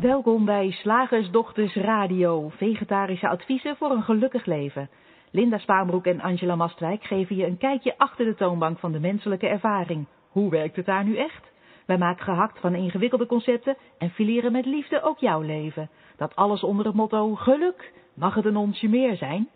[0.00, 4.90] Welkom bij Slagersdochters Radio, vegetarische adviezen voor een gelukkig leven.
[5.30, 9.46] Linda Spaanbroek en Angela Mastwijk geven je een kijkje achter de toonbank van de menselijke
[9.46, 10.06] ervaring.
[10.28, 11.52] Hoe werkt het daar nu echt?
[11.86, 15.90] Wij maken gehakt van ingewikkelde concepten en fileren met liefde ook jouw leven.
[16.16, 17.92] Dat alles onder het motto geluk.
[18.14, 19.48] Mag het een onsje meer zijn?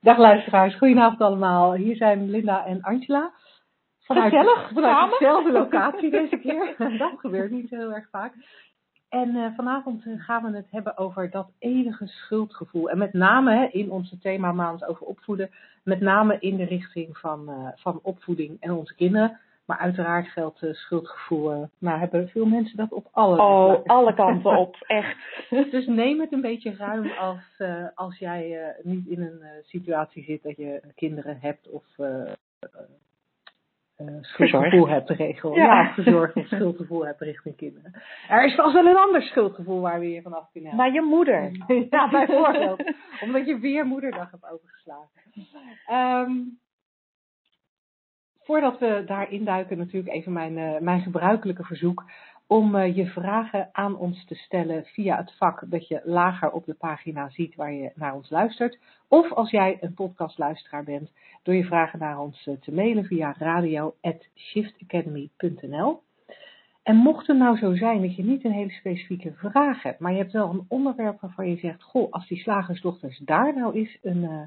[0.00, 1.74] Dag luisteraars, goedenavond allemaal.
[1.74, 3.32] Hier zijn Linda en Angela.
[4.02, 5.10] Vanuit, Gezellig, vanuit samen.
[5.18, 6.74] dezelfde locatie deze keer.
[6.98, 8.34] Dat gebeurt niet zo heel erg vaak.
[9.08, 12.90] En eh, vanavond eh, gaan we het hebben over dat eeuwige schuldgevoel.
[12.90, 15.50] En met name hè, in onze thema maand over opvoeden.
[15.84, 19.38] Met name in de richting van, eh, van opvoeding en onze kinderen.
[19.66, 21.50] Maar uiteraard geldt schuldgevoel.
[21.52, 25.16] eh, nou, hebben veel mensen dat op alle Oh, alle kanten op, echt.
[25.70, 29.48] Dus neem het een beetje ruim als, eh, als jij eh, niet in een eh,
[29.64, 31.84] situatie zit dat je kinderen hebt of
[34.20, 34.92] schuldgevoel Verzorgd.
[34.92, 35.56] hebt regel.
[35.56, 35.82] Ja.
[35.82, 38.02] Ja, verzorgd of schuldgevoel hebt richting kinderen.
[38.28, 40.92] Er is vast wel een ander schuldgevoel waar we je vanaf kunnen helpen.
[40.92, 41.50] Naar je moeder.
[41.90, 42.82] ja, bijvoorbeeld.
[43.24, 45.08] Omdat je weer moederdag hebt overgeslagen.
[45.86, 46.32] Ehm,
[48.42, 52.04] voordat we daarin duiken, natuurlijk even mijn, eh, mijn gebruikelijke verzoek
[52.52, 56.66] om eh, je vragen aan ons te stellen via het vak dat je lager op
[56.66, 58.78] de pagina ziet waar je naar ons luistert.
[59.08, 61.10] Of als jij een podcastluisteraar bent,
[61.42, 66.02] door je vragen naar ons eh, te mailen via radio.shiftacademy.nl.
[66.82, 70.12] En mocht het nou zo zijn dat je niet een hele specifieke vraag hebt, maar
[70.12, 73.98] je hebt wel een onderwerp waarvan je zegt, goh, als die slagersdochters daar nou eens
[74.02, 74.40] een eh,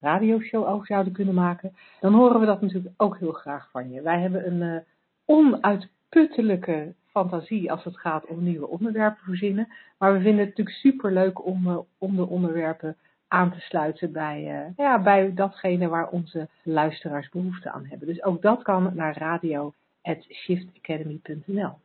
[0.00, 4.02] radioshow over zouden kunnen maken, dan horen we dat natuurlijk ook heel graag van je.
[4.02, 4.84] Wij hebben een
[5.24, 11.44] onuitputtelijke fantasie als het gaat om nieuwe onderwerpen verzinnen, maar we vinden het natuurlijk superleuk
[11.44, 12.96] om, eh, om de onderwerpen
[13.28, 18.08] aan te sluiten bij, eh, ja, bij datgene waar onze luisteraars behoefte aan hebben.
[18.08, 21.78] Dus ook dat kan naar radio.shiftacademy.nl.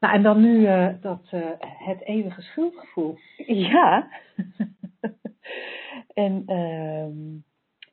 [0.00, 1.30] Nou, en dan nu eh, dat,
[1.60, 3.18] het eeuwige schuldgevoel.
[3.46, 4.08] Ja.
[6.24, 7.38] en ehm,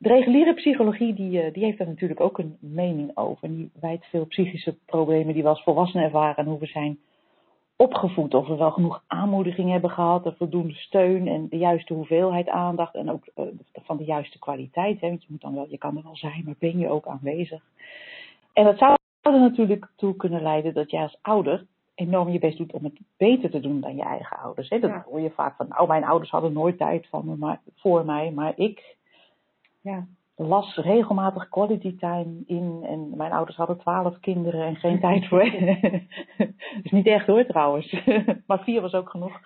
[0.02, 3.44] de reguliere psychologie die, eh, die heeft daar natuurlijk ook een mening over.
[3.44, 7.00] En die wijt veel psychische problemen die we als volwassenen ervaren en hoe we zijn
[7.76, 8.34] opgevoed.
[8.34, 12.96] Of we wel genoeg aanmoediging hebben gehad, en voldoende steun en de juiste hoeveelheid aandacht.
[12.96, 15.02] En ook eh, van de juiste kwaliteit.
[15.02, 15.08] Hè?
[15.08, 17.64] Want je, moet dan wel, je kan er wel zijn, maar ben je ook aanwezig?
[18.54, 21.66] En dat zou er natuurlijk toe kunnen leiden dat jij als ouder
[21.96, 24.70] enorm je best doet om het beter te doen dan je eigen ouders.
[24.70, 24.80] Hè?
[24.80, 25.06] Dat Ja.
[25.10, 28.32] hoor je vaak van, nou, mijn ouders hadden nooit tijd van me, maar, voor mij,
[28.32, 28.98] maar ik
[29.82, 30.08] Ja.
[30.40, 35.44] las regelmatig quality time in en mijn ouders hadden twaalf kinderen en geen tijd voor.
[36.84, 38.04] is niet echt hoor trouwens,
[38.48, 39.40] maar vier was ook genoeg.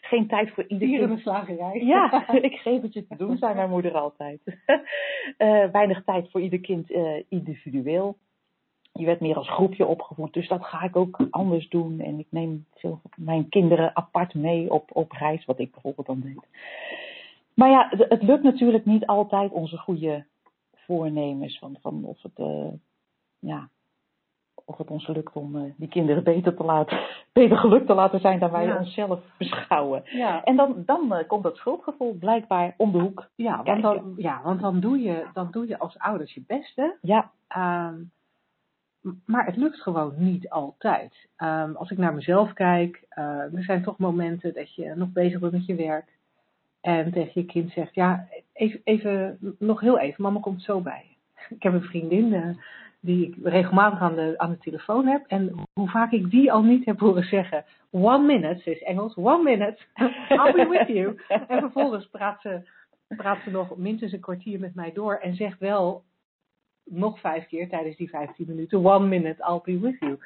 [0.00, 1.80] geen tijd voor ieder Hier in de slagerij.
[1.84, 4.40] Ja, ik geef het je te doen, zei mijn moeder altijd.
[5.36, 8.16] Eh, weinig tijd voor ieder kind eh, individueel.
[8.92, 12.00] Je werd meer als groepje opgevoed, dus dat ga ik ook anders doen.
[12.00, 16.20] En ik neem veel mijn kinderen apart mee op, op reis, wat ik bijvoorbeeld dan
[16.20, 16.46] deed.
[17.54, 20.24] Maar ja, het- lukt natuurlijk niet altijd onze goede
[20.74, 21.58] voornemens.
[21.58, 22.72] Van, van of, het, eh,
[23.38, 23.68] ja,
[24.64, 26.98] of het ons lukt om eh, die kinderen beter te laten,
[27.32, 28.78] beter gelukt te laten zijn dan wij Ja.
[28.78, 30.02] onszelf beschouwen.
[30.04, 33.28] Ja, En dan, dan eh, komt dat schuldgevoel blijkbaar om de hoek.
[33.34, 36.96] ja, want dan, ja, want dan doe je, dan doe je als ouders je beste.
[37.00, 37.94] Ja, Ehm,
[39.26, 41.28] maar het lukt gewoon niet altijd.
[41.36, 45.52] Ehm, als ik naar mezelf kijk, er zijn toch momenten dat je nog bezig bent
[45.52, 46.18] met je werk.
[46.82, 51.04] En tegen je kind zegt, ja, even, even nog heel even, mama komt zo bij.
[51.56, 52.48] Ik heb een vriendin eh,
[53.00, 55.24] die ik regelmatig aan de, aan de telefoon heb.
[55.26, 59.16] En hoe vaak ik die al niet heb horen zeggen, one minute, ze is Engels,
[59.16, 59.78] one minute,
[60.28, 61.20] I'll be with you.
[61.28, 62.62] En vervolgens praat ze,
[63.50, 66.02] nog minstens een kwartier met mij door en zegt wel
[66.84, 70.18] nog vijf keer tijdens die 15 minuten, one minute, I'll be with you.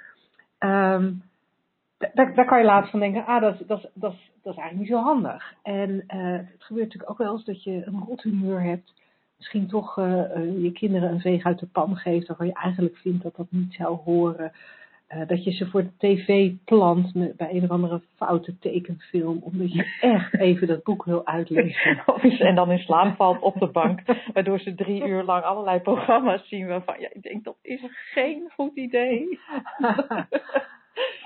[0.59, 1.21] Da-
[2.15, 4.53] daar, daar kan je laatst van denken, ah, dat, is- dat, is- dat, is- dat
[4.53, 5.55] is eigenlijk niet zo handig.
[5.63, 8.95] En eh, het gebeurt natuurlijk ook wel eens dat je een rot humeur hebt.
[9.37, 12.97] Misschien toch eh, eh, je kinderen een veeg uit de pan geeft waarvan je eigenlijk
[12.97, 14.53] vindt dat dat niet zou horen.
[15.27, 19.73] Dat je ze voor de tv plant met, bij een of andere foute tekenfilm, omdat
[19.73, 22.03] je echt even dat boek wil uitlezen.
[22.39, 24.01] en dan in slaap valt op de bank,
[24.33, 27.81] waardoor ze drie uur lang allerlei programma's zien waarvan ja, ik denk dat is
[28.13, 29.39] geen goed idee.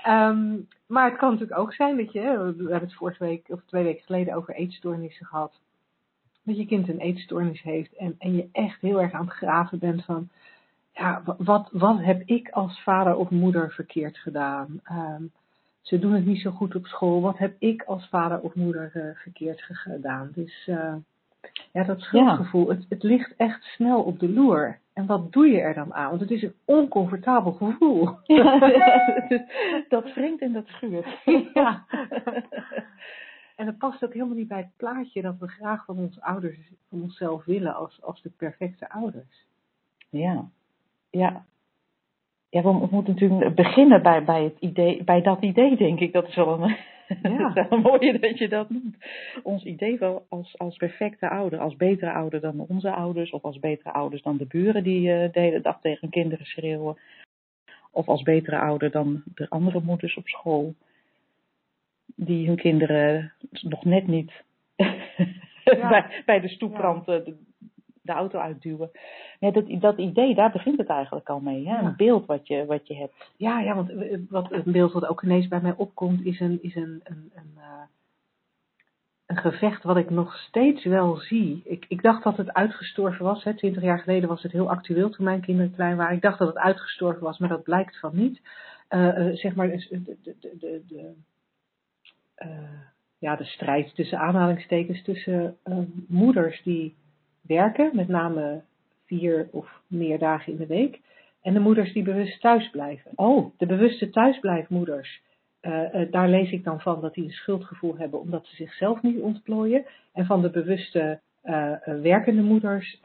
[0.03, 0.55] Ehm,
[0.87, 2.21] maar het kan natuurlijk ook zijn dat je,
[2.57, 5.59] we hebben het vorige week of twee weken geleden over eetstoornissen gehad.
[6.43, 9.79] Dat je kind een eetstoornis heeft en, en je echt heel erg aan het graven
[9.79, 10.29] bent van,
[10.93, 14.79] ja, wa- wat, wat heb ik als vader of moeder verkeerd gedaan?
[14.83, 15.23] Ehm,
[15.81, 17.21] ze doen het niet zo goed op school.
[17.21, 20.31] Wat heb ik als vader of moeder eh, verkeerd ge- gedaan?
[20.33, 20.95] Dus eh,
[21.71, 24.79] Ja, dat schuldgevoel, Het, het ligt echt snel op de loer.
[24.93, 26.09] En wat doe je er dan aan?
[26.09, 28.09] Want het is een oncomfortabel gevoel.
[28.23, 28.59] Ja,
[29.89, 31.07] dat wringt en dat schuurt.
[31.53, 31.85] Ja.
[33.55, 36.57] En dat past ook helemaal niet bij het plaatje dat we graag van onze ouders,
[36.89, 39.45] van onszelf willen als, als de perfecte ouders.
[40.09, 40.49] Ja,
[41.09, 41.45] ja.
[42.49, 46.13] Ja, we moeten natuurlijk beginnen bij, bij, het idee, bij dat idee, denk ik.
[46.13, 46.77] Dat is wel een,
[47.23, 47.37] ja.
[47.53, 48.95] dat is wel mooie dat je dat noemt.
[49.43, 53.59] Ons idee wel als, als perfecte ouder, als betere ouder dan onze ouders, of als
[53.59, 56.97] betere ouders dan de buren die uh, de hele dag tegen hun kinderen schreeuwen,
[57.91, 60.75] of als betere ouder dan de andere moeders op school,
[62.15, 64.31] die hun kinderen nog net niet
[65.63, 67.17] bij, bij de stoeprand ja.
[67.17, 67.35] de,
[68.01, 68.91] de, auto uitduwen.
[69.39, 71.67] Ja, dat, dat idee, daar begint het eigenlijk al mee.
[71.67, 71.77] Hè?
[71.77, 73.31] Een beeld wat je, wat je hebt.
[73.37, 73.91] Ja, ja, want
[74.29, 77.53] wat, een beeld wat ook ineens bij mij opkomt, is een, is een, een, een,
[77.57, 77.81] uh,
[79.25, 81.61] een gevecht wat ik nog steeds wel zie.
[81.65, 83.43] Ik, ik dacht dat het uitgestorven was.
[83.43, 83.55] Hè.
[83.55, 86.15] Twintig jaar geleden was het heel actueel toen mijn kinderen klein waren.
[86.15, 88.41] Ik dacht dat het uitgestorven was, maar dat blijkt van niet.
[88.89, 91.13] Uh, uh, zeg maar, de, de, de, de, de
[93.17, 95.57] ja, de strijd tussen aanhalingstekens tussen
[96.07, 96.95] moeders die
[97.41, 98.61] werken, met name
[99.05, 100.99] vier of meer dagen in de week.
[101.41, 103.11] En de moeders die bewust thuis blijven.
[103.15, 103.51] Oh.
[103.57, 105.21] De bewuste thuisblijfmoeders,
[105.61, 109.01] uh, uh, daar lees ik dan van dat die een schuldgevoel hebben omdat ze zichzelf
[109.01, 109.85] niet ontplooien.
[110.13, 113.01] En van de bewuste uh, werkende moeders,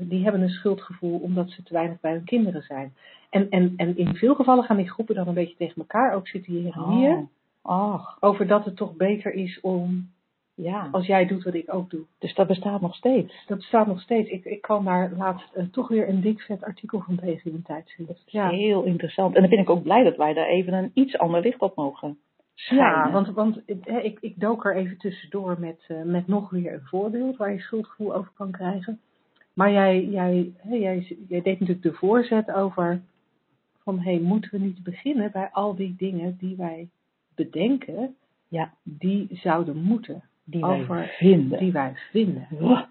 [0.00, 2.94] die hebben een schuldgevoel omdat ze te weinig bij hun kinderen zijn.
[3.30, 6.28] En, en, en in veel gevallen gaan die groepen dan een beetje tegen elkaar ook
[6.28, 7.26] zitten hier en hier.
[7.62, 8.06] Oh.
[8.20, 10.10] Over dat het toch beter is om
[10.56, 10.88] ja.
[10.92, 12.04] Als jij doet wat ik ook doe.
[12.18, 13.44] Dus dat bestaat nog steeds?
[13.46, 14.30] Dat bestaat nog steeds.
[14.30, 17.56] Ik, ik kwam daar laatst uh, toch weer een dik vet artikel van tegen in
[17.56, 18.22] een tijdschrift.
[18.26, 18.48] Ja.
[18.48, 19.34] Heel interessant.
[19.34, 21.76] En dan ben ik ook blij dat wij daar even een iets ander licht op
[21.76, 22.18] mogen
[22.54, 22.86] schijnen.
[22.86, 23.62] Ja, want, want
[24.02, 27.60] ik, ik dook er even tussendoor met, uh, met nog weer een voorbeeld waar je
[27.60, 29.00] schuldgevoel over kan krijgen.
[29.54, 33.02] Maar jij, jij, jij, jij deed natuurlijk de voorzet over
[33.82, 36.88] van hé, hey, moeten we niet beginnen bij al die dingen die wij
[37.34, 38.16] bedenken,
[38.48, 38.72] ja.
[38.82, 41.58] die zouden moeten die wij vinden.
[41.58, 42.46] Die wij vinden.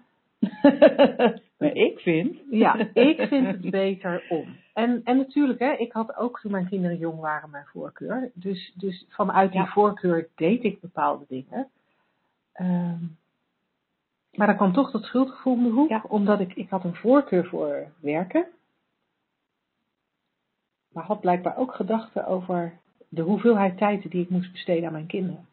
[1.58, 2.36] maar ik vind.
[2.50, 4.56] Ja, ik vind het beter om.
[4.74, 8.30] En, en natuurlijk, hè, ik had ook toen mijn kinderen jong waren mijn voorkeur.
[8.34, 11.68] Dus, dus vanuit die voorkeur deed ik bepaalde dingen.
[12.60, 13.16] Um,
[14.36, 15.88] maar dan kwam toch dat schuldgevoel om de hoek.
[15.88, 16.04] Ja.
[16.08, 18.46] Omdat ik, ik had een voorkeur voor werken.
[20.92, 22.78] Maar had blijkbaar ook gedachten over
[23.08, 25.46] de hoeveelheid tijd die ik moest besteden aan mijn kinderen.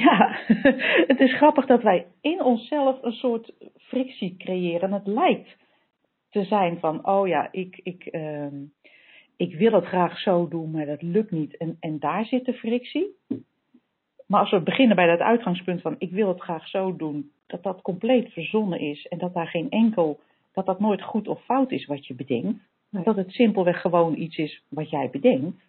[0.00, 0.38] Ja,
[1.12, 4.92] het is grappig dat wij in onszelf een soort frictie creëren.
[4.92, 5.56] Het lijkt
[6.30, 8.46] te zijn van, oh ja, ik, ik, uh,
[9.36, 11.56] ik wil het graag zo doen, maar dat lukt niet.
[11.56, 13.16] En, en daar zit de frictie.
[14.26, 17.62] Maar als we beginnen bij dat uitgangspunt van, ik wil het graag zo doen, dat
[17.62, 20.20] dat compleet verzonnen is en dat daar geen enkel,
[20.52, 22.58] dat dat nooit goed of fout is wat je bedenkt.
[22.90, 23.04] Nee.
[23.04, 25.62] Dat het simpelweg gewoon iets is wat jij bedenkt.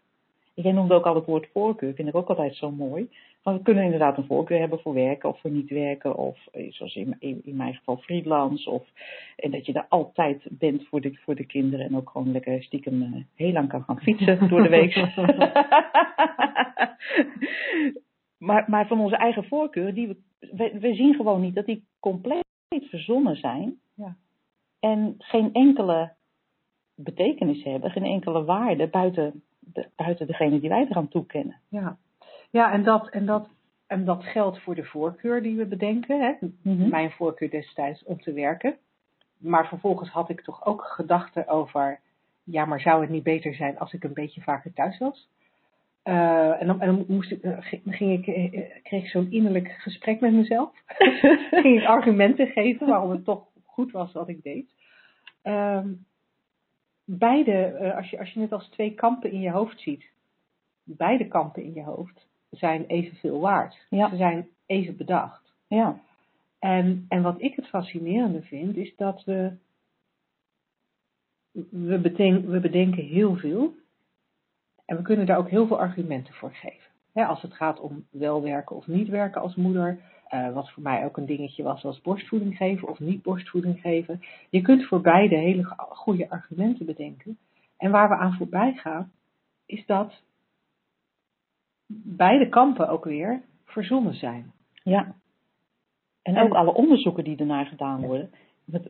[0.53, 3.09] Jij noemde ook al het woord voorkeur, vind ik ook altijd zo mooi.
[3.43, 6.15] Want we kunnen inderdaad een voorkeur hebben voor werken of voor niet werken.
[6.15, 8.69] Of eh, zoals in, in mijn geval freelance.
[8.69, 8.87] Of,
[9.35, 11.85] en dat je er altijd bent voor de, voor de kinderen.
[11.85, 14.95] En ook gewoon lekker stiekem uh, heel lang kan gaan fietsen door de week.
[18.47, 21.83] maar, maar van onze eigen voorkeur, die we, we, we, zien gewoon niet dat die
[21.99, 23.79] compleet verzonnen zijn.
[23.93, 24.15] Ja.
[24.79, 26.13] En geen enkele
[26.95, 31.59] betekenis hebben, geen enkele waarde buiten, de, buiten degene die wij eraan toekennen.
[31.69, 31.97] Ja,
[32.51, 33.49] ja en, dat, en, dat,
[33.87, 36.21] en dat geldt voor de voorkeur die we bedenken.
[36.21, 36.47] Hè?
[36.61, 36.89] Mm-hmm.
[36.89, 38.77] Mijn voorkeur destijds om te werken.
[39.37, 41.99] Maar vervolgens had ik toch ook gedachten over,
[42.43, 45.29] ja, maar zou het niet beter zijn als ik een beetje vaker thuis was?
[46.03, 49.71] Uh, en, dan, en dan, moest ik, uh, ging ik, uh, kreeg ik zo'n innerlijk
[49.71, 50.71] gesprek met mezelf.
[51.61, 54.73] ging ik argumenten geven waarom het toch goed was wat ik deed.
[55.41, 55.87] Ehm,
[57.05, 60.05] beide, uh, als, je, als je het als twee kampen in je hoofd ziet,
[60.83, 63.85] beide kampen in je hoofd zijn evenveel waard.
[63.89, 64.09] Ja.
[64.09, 65.53] Ze zijn even bedacht.
[65.67, 65.99] Ja.
[66.59, 69.51] En, en wat ik het fascinerende vind, is dat we,
[71.69, 73.73] we, bedenken, we bedenken heel veel.
[74.85, 77.27] En we kunnen daar ook heel veel argumenten voor geven.
[77.27, 79.99] als het gaat om wel werken of niet werken als moeder,
[80.33, 84.21] uh, wat voor mij ook een dingetje was als borstvoeding geven of niet borstvoeding geven.
[84.49, 87.37] Je kunt voor beide hele goede argumenten bedenken.
[87.77, 89.11] En waar we aan voorbij gaan,
[89.65, 90.23] is dat
[92.03, 94.51] beide kampen ook weer verzonnen zijn.
[94.83, 95.15] Ja.
[96.21, 98.31] En ook alle onderzoeken die ernaar gedaan worden.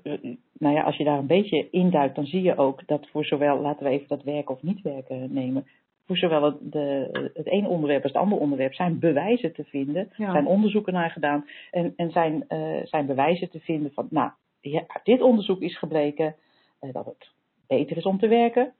[0.04, 0.14] Eh,
[0.58, 3.60] nou ja, als je daar een beetje induikt, dan zie je ook dat voor zowel,
[3.60, 5.66] laten we even dat werken of niet werken nemen,
[6.06, 10.10] voor zowel het, de, het ene onderwerp als het andere onderwerp zijn bewijzen te vinden.
[10.18, 10.32] Ja.
[10.32, 11.46] zijn onderzoeken naar gedaan.
[11.72, 14.32] En, en zijn, eh, zijn bewijzen te vinden van, nou,
[14.62, 16.36] ja, uit dit onderzoek is gebleken
[16.80, 17.32] eh, dat het
[17.68, 18.74] beter is om te werken.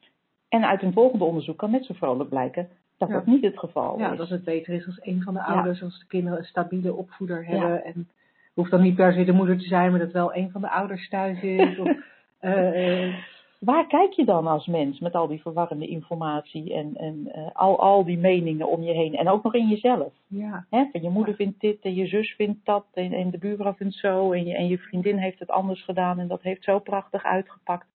[0.50, 2.70] En uit een volgende onderzoek kan net zo vrolijk blijken
[3.02, 3.16] dat Ja.
[3.16, 4.18] dat niet het geval Ja, is.
[4.18, 7.46] dat het beter is als een van de ouders, als de kinderen een stabiele opvoeder
[7.46, 7.84] hebben.
[7.84, 8.10] En
[8.54, 10.70] hoeft dan niet per se de moeder te zijn, maar dat wel een van de
[10.70, 11.78] ouders thuis is.
[11.80, 11.88] of,
[12.40, 13.14] eh, eh,
[13.60, 17.80] Waar kijk je dan als mens met al die verwarrende informatie en, en eh, al,
[17.80, 20.14] al die meningen om je heen en ook nog in jezelf?
[20.28, 20.86] ja, Hè?
[20.92, 23.96] Van je moeder vindt dit en je zus vindt dat en, en de buurvrouw vindt
[23.96, 27.24] zo en je, en je vriendin heeft het anders gedaan en dat heeft zo prachtig
[27.24, 27.88] uitgepakt.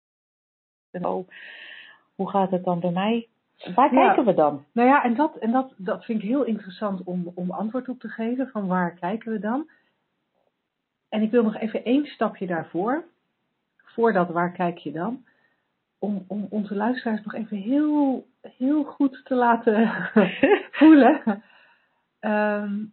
[0.92, 1.28] En oh,
[2.16, 3.28] hoe gaat het dan bij mij?
[3.76, 4.06] Waar Ja.
[4.06, 4.66] kijken we dan?
[4.72, 8.00] Nou ja, en dat, en dat, dat vind ik heel interessant om, om antwoord op
[8.00, 8.48] te geven.
[8.48, 9.70] Van waar kijken we dan?
[11.10, 13.04] En ik wil nog even één stapje daarvoor.
[13.78, 15.26] Voordat waar kijk je dan?
[16.00, 19.92] Om, om onze luisteraars nog even heel, heel goed te laten
[20.80, 21.44] voelen.
[22.20, 22.86] ehm,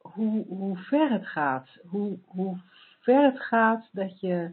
[0.00, 1.68] hoe, hoe ver het gaat.
[1.86, 2.56] Hoe, hoe
[3.00, 4.52] ver het gaat dat je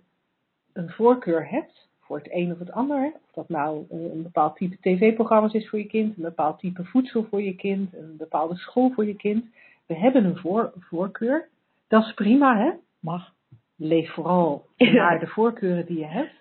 [0.74, 3.12] een voorkeur hebt voor het een of het ander.
[3.13, 7.24] Of dat nou een bepaald type tv-programma's is voor je kind, een bepaald type voedsel
[7.29, 9.46] voor je kind, een bepaalde school voor je kind.
[9.86, 11.50] We hebben een voor, voorkeur.
[11.88, 12.72] Dat is prima, hè?
[13.00, 13.34] Mag.
[13.75, 16.34] Leef vooral naar de voorkeuren die je hebt.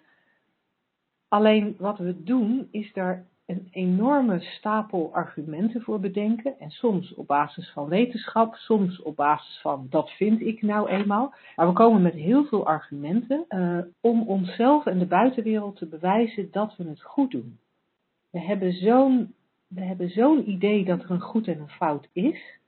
[1.29, 6.59] Alleen wat we doen, is daar een enorme stapel argumenten voor bedenken.
[6.59, 11.35] En soms op basis van wetenschap, soms op basis van dat vind ik nou eenmaal.
[11.57, 16.49] Maar we komen met heel veel argumenten eh, om onszelf en de buitenwereld te bewijzen
[16.51, 17.59] dat we het goed doen.
[18.31, 22.59] We hebben zo'n idee dat er een goed en een fout is,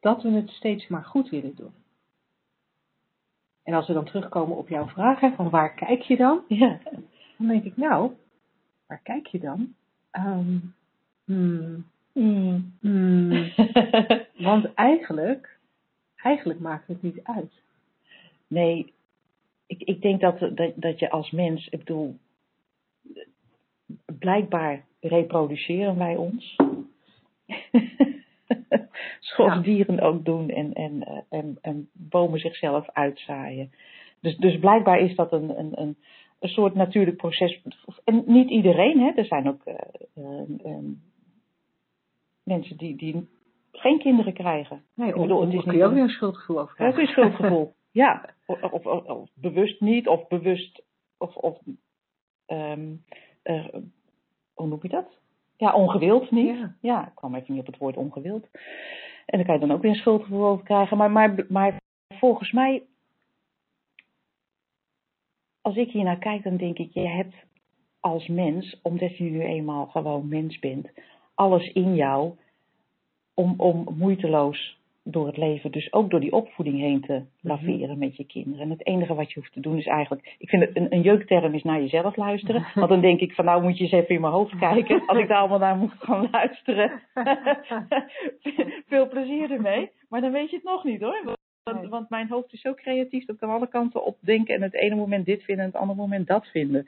[0.00, 1.72] dat we het steeds maar goed willen doen.
[3.62, 6.40] En als we dan terugkomen op jouw vraag, hè, van waar kijk je dan?
[6.48, 6.78] Ja.
[7.38, 8.12] Dan denk ik, nou,
[8.94, 9.74] waar kijk je dan?
[10.10, 10.58] Ehm,
[11.24, 12.72] hmm, Mm.
[12.80, 13.52] hmm,
[14.48, 15.58] want eigenlijk,
[16.16, 17.52] eigenlijk maakt het niet uit.
[18.46, 18.92] Nee,
[19.66, 22.16] ik, ik denk dat, dat, dat je als mens, ik bedoel,
[24.18, 26.56] blijkbaar reproduceren wij ons.
[29.34, 29.60] Zoals Ja.
[29.60, 33.72] dieren ook doen en, en, eh, en, en bomen zichzelf uitzaaien.
[34.20, 35.96] Dus, dus blijkbaar is dat een, een, een,
[36.38, 37.62] een soort natuurlijk proces.
[38.04, 39.10] En niet iedereen, hè.
[39.10, 39.74] Er zijn ook eh,
[40.14, 40.84] eh, eh,
[42.42, 43.28] mensen die, die
[43.72, 44.84] geen kinderen krijgen.
[44.94, 46.76] Nee, Ik of, bedoel, het of is kun je ook weer een schuldgevoel over ook
[46.76, 47.00] krijgen.
[47.00, 47.74] een schuldgevoel.
[48.02, 50.82] ja, of, of, of, bewust niet, of bewust,
[51.18, 51.58] of, of
[52.46, 52.92] ehm,
[53.42, 53.66] eh,
[54.54, 55.18] hoe noem je dat?
[55.56, 56.56] Ja, ongewild niet.
[56.58, 56.74] Ja.
[56.80, 57.06] Ja.
[57.06, 58.48] ik kwam even niet op het woord ongewild.
[59.26, 60.96] En daar kan je dan ook weer een schuldgevoel over krijgen.
[60.96, 62.82] Maar, maar, maar volgens mij,
[65.64, 67.34] als ik hier naar kijk, dan denk ik, je hebt
[68.00, 70.88] als mens, omdat je nu eenmaal gewoon mens bent,
[71.34, 72.32] alles in jou
[73.34, 78.16] om, om moeiteloos door het leven, dus ook door die opvoeding heen te laveren met
[78.16, 78.60] je kinderen.
[78.60, 81.02] En het enige wat je hoeft te doen is eigenlijk, ik vind het een, een
[81.02, 82.66] jeukterm is naar jezelf luisteren.
[82.74, 85.18] Want dan denk ik van nou moet je eens even in mijn hoofd kijken, als
[85.18, 87.02] ik daar allemaal naar moet gaan luisteren.
[88.88, 91.42] Veel plezier ermee, maar dan weet je het nog niet hoor.
[91.64, 94.74] Want, want mijn hoofd is zo creatief, dat kan alle kanten op denken en het
[94.74, 96.86] ene moment dit vinden en het andere moment dat vinden.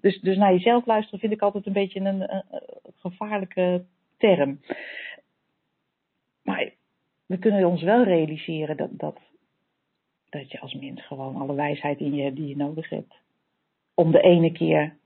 [0.00, 3.84] Dus, dus naar jezelf luisteren vind ik altijd een beetje een, een- een gevaarlijke
[4.16, 4.60] term.
[6.42, 6.70] Maar
[7.26, 9.18] we kunnen ons wel realiseren dat, dat,
[10.28, 13.14] dat je als mens gewoon alle wijsheid in je hebt die je nodig hebt.
[13.94, 14.96] Om de ene keer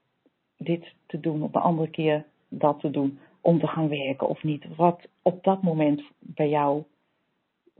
[0.56, 3.18] dit te doen, op de andere keer dat te doen.
[3.40, 4.76] Om te gaan werken of niet.
[4.76, 6.82] Wat op dat moment bij jou,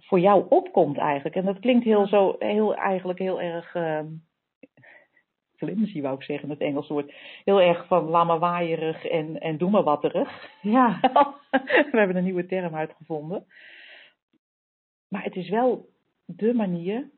[0.03, 1.35] voor jou opkomt eigenlijk.
[1.37, 4.07] En dat klinkt heel zo, heel, eigenlijk heel erg, ehm
[5.63, 7.15] flimsy wou ik zeggen, het Engels woord.
[7.45, 10.51] Heel erg van laat maar waaierig en, en doe maar watterig.
[10.63, 10.99] Ja,
[11.93, 13.47] We hebben een nieuwe term uitgevonden.
[15.09, 15.89] Maar het is wel
[16.25, 17.11] de manier,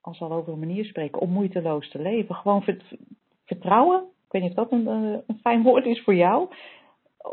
[0.00, 2.34] als we al over een manier spreken, om moeiteloos te leven.
[2.34, 2.96] Gewoon vert-
[3.44, 4.00] vertrouwen.
[4.00, 6.48] Ik weet niet of dat een, eh, een fijn woord is voor jou.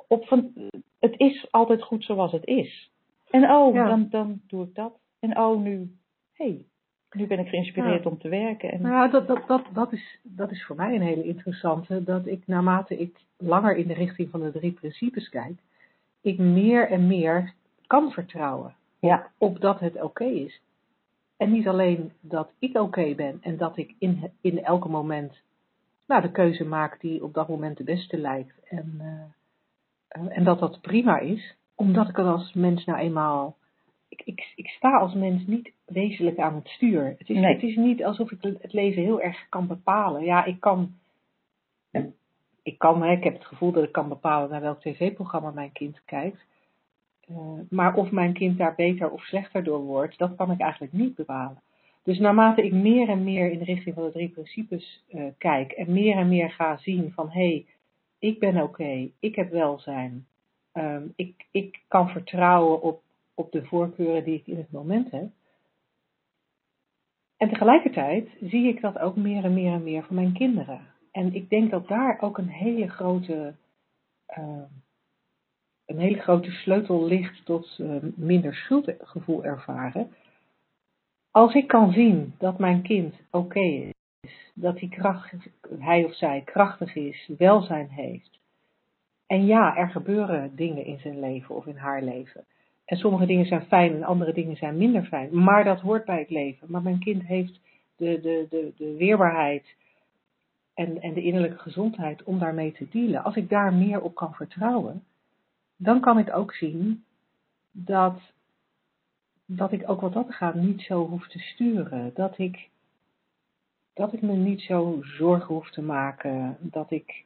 [0.07, 0.51] Op van,
[0.99, 2.91] het is altijd goed zoals het is.
[3.29, 3.87] En oh, Ja.
[3.87, 4.99] dan, dan doe ik dat.
[5.19, 5.95] En oh, nu,
[6.33, 6.65] hey,
[7.11, 8.09] nu ben ik geïnspireerd Ja.
[8.09, 8.71] om te werken.
[8.71, 12.03] En, nou dat, dat, dat, dat, is, dat is voor mij een hele interessante.
[12.03, 15.59] Dat ik naarmate ik langer in de richting van de drie principes kijk,
[16.21, 17.53] ik meer en meer
[17.87, 20.61] kan vertrouwen ja, op dat het oké is.
[21.37, 25.41] En niet alleen dat ik oké ben en dat ik in, in elke moment
[26.07, 28.59] nou, de keuze maak die op dat moment de beste lijkt.
[28.69, 33.57] En, eh, eh, en dat dat prima is, omdat ik het als mens nou eenmaal.
[34.09, 37.15] Ik, ik, ik sta als mens niet wezenlijk aan het stuur.
[37.17, 37.53] Het is, Nee.
[37.53, 40.23] het is niet alsof ik het leven heel erg kan bepalen.
[40.23, 40.93] Ja, ik kan
[42.65, 45.71] ik kan, hè, ik heb het gevoel dat ik kan bepalen naar welk tv-programma mijn
[45.71, 46.45] kind kijkt.
[47.29, 47.37] Uh,
[47.69, 51.15] maar of mijn kind daar beter of slechter door wordt, dat kan ik eigenlijk niet
[51.15, 51.61] bepalen.
[52.03, 55.71] Dus naarmate ik meer en meer in de richting van de drie principes uh, kijk
[55.71, 57.65] en meer en meer ga zien van hé, hey,
[58.19, 60.25] ik ben oké, okay, ik heb welzijn,
[60.77, 63.01] um, ik, ik kan vertrouwen op,
[63.33, 65.29] op de voorkeuren die ik in het moment heb.
[67.37, 70.81] En tegelijkertijd zie ik dat ook meer en meer en meer van mijn kinderen.
[71.11, 73.55] En ik denk dat daar ook een hele grote,
[74.37, 74.63] uh,
[75.85, 77.79] een hele grote sleutel ligt tot
[78.15, 80.11] minder schuldgevoel ervaren.
[81.31, 84.89] Als ik kan zien dat mijn kind oké is, dat hij,
[85.79, 88.39] hij of zij krachtig is, welzijn heeft.
[89.27, 92.45] En ja, er gebeuren dingen in zijn leven of in haar leven.
[92.85, 95.43] En sommige dingen zijn fijn en andere dingen zijn minder fijn.
[95.43, 96.71] Maar dat hoort bij het leven.
[96.71, 97.59] Maar mijn kind heeft
[97.95, 99.75] de, de, de, de weerbaarheid
[100.73, 103.23] en, en de innerlijke gezondheid om daarmee te dealen.
[103.23, 105.03] Als ik daar meer op kan vertrouwen,
[105.75, 107.03] dan kan ik ook zien
[107.71, 108.19] dat,
[109.45, 112.11] dat ik ook wat dat gaat niet zo hoef te sturen.
[112.13, 112.69] Dat ik,
[113.93, 116.57] dat ik me niet zo zorgen hoef te maken.
[116.59, 117.25] Dat ik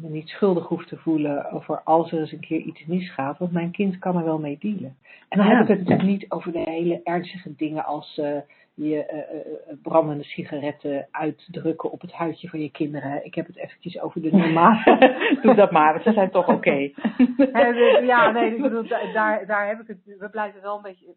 [0.00, 3.52] me niet schuldig hoef te voelen over als er eens een keer iets misgaat, want
[3.52, 4.96] mijn kind kan er wel mee dealen.
[5.28, 5.52] En dan ja.
[5.52, 8.38] heb ik het natuurlijk niet over de hele ernstige dingen als uh,
[8.74, 9.26] je
[9.68, 13.24] uh, brandende sigaretten uitdrukken op het huidje van je kinderen.
[13.24, 15.14] Ik heb het eventjes over de normale.
[15.42, 16.90] Doe dat maar, ze zijn toch oké.
[17.38, 18.04] Okay.
[18.04, 20.18] ja, nee, ik bedoel, daar, daar heb ik het.
[20.18, 21.14] We blijven wel een beetje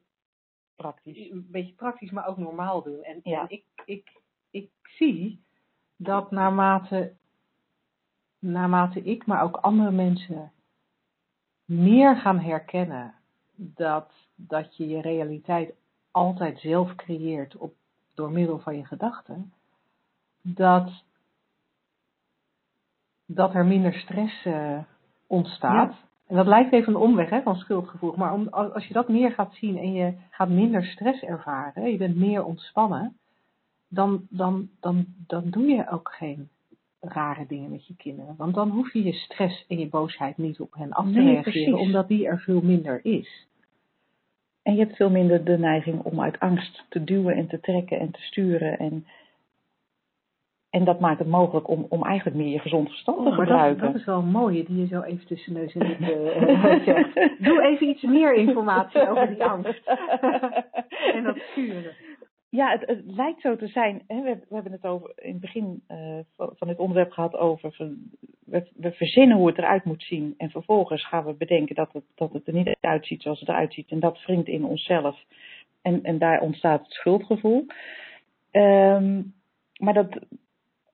[0.76, 1.30] praktisch.
[1.30, 3.04] Een beetje praktisch, maar ook normaal doen.
[3.04, 3.42] En, ja.
[3.42, 4.22] en ik, ik,
[4.52, 5.44] ik zie
[5.98, 7.14] dat naarmate
[8.40, 10.52] naarmate ik, maar ook andere mensen
[11.66, 13.14] meer gaan herkennen
[13.56, 15.74] dat, dat je je realiteit
[16.12, 17.74] altijd zelf creëert op,
[18.14, 19.54] door middel van je gedachten,
[20.42, 21.04] dat,
[23.26, 24.80] dat er minder stress uh,
[25.28, 25.92] ontstaat.
[25.92, 26.08] Ja.
[26.28, 29.32] En dat lijkt even een omweg hè, van schuldgevoel, maar om, als je dat meer
[29.32, 33.18] gaat zien en je gaat minder stress ervaren, je bent meer ontspannen,
[33.88, 36.50] dan, dan, dan, dan doe je ook geen
[37.00, 38.36] rare dingen met je kinderen.
[38.38, 41.24] Want dan hoef je je stress en je boosheid niet op hen af te nee,
[41.24, 41.74] reageren, precies.
[41.74, 43.48] omdat die er veel minder is.
[44.64, 48.00] En je hebt veel minder de neiging om uit angst te duwen en te trekken
[48.00, 48.80] en te sturen.
[48.80, 49.06] En,
[50.70, 53.82] en dat maakt het mogelijk om, om eigenlijk meer je gezond verstand oh, te gebruiken.
[53.82, 57.14] Dat, dat, is wel een mooie die je zo even tussen neus en uh, zegt.
[57.40, 59.88] Doe even iets meer informatie over die angst.
[61.16, 61.94] en dat sturen.
[62.50, 64.02] Ja, het, lijkt zo te zijn.
[64.08, 67.76] Hè, we, we, hebben het over, in het begin uh, van dit onderwerp gehad over.
[68.46, 70.34] We, we, verzinnen hoe het eruit moet zien.
[70.38, 73.74] En vervolgens gaan we bedenken dat het, dat het er niet uitziet zoals het eruit
[73.74, 73.92] ziet.
[73.92, 75.24] En dat wringt in onszelf.
[75.82, 77.66] En, en daar ontstaat het schuldgevoel.
[78.52, 79.34] Um,
[79.78, 80.20] maar dat,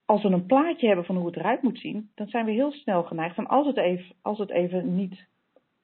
[0.04, 2.72] als we een plaatje hebben van hoe het eruit moet zien, dan zijn we heel
[2.72, 5.26] snel geneigd van als het even, als het even niet.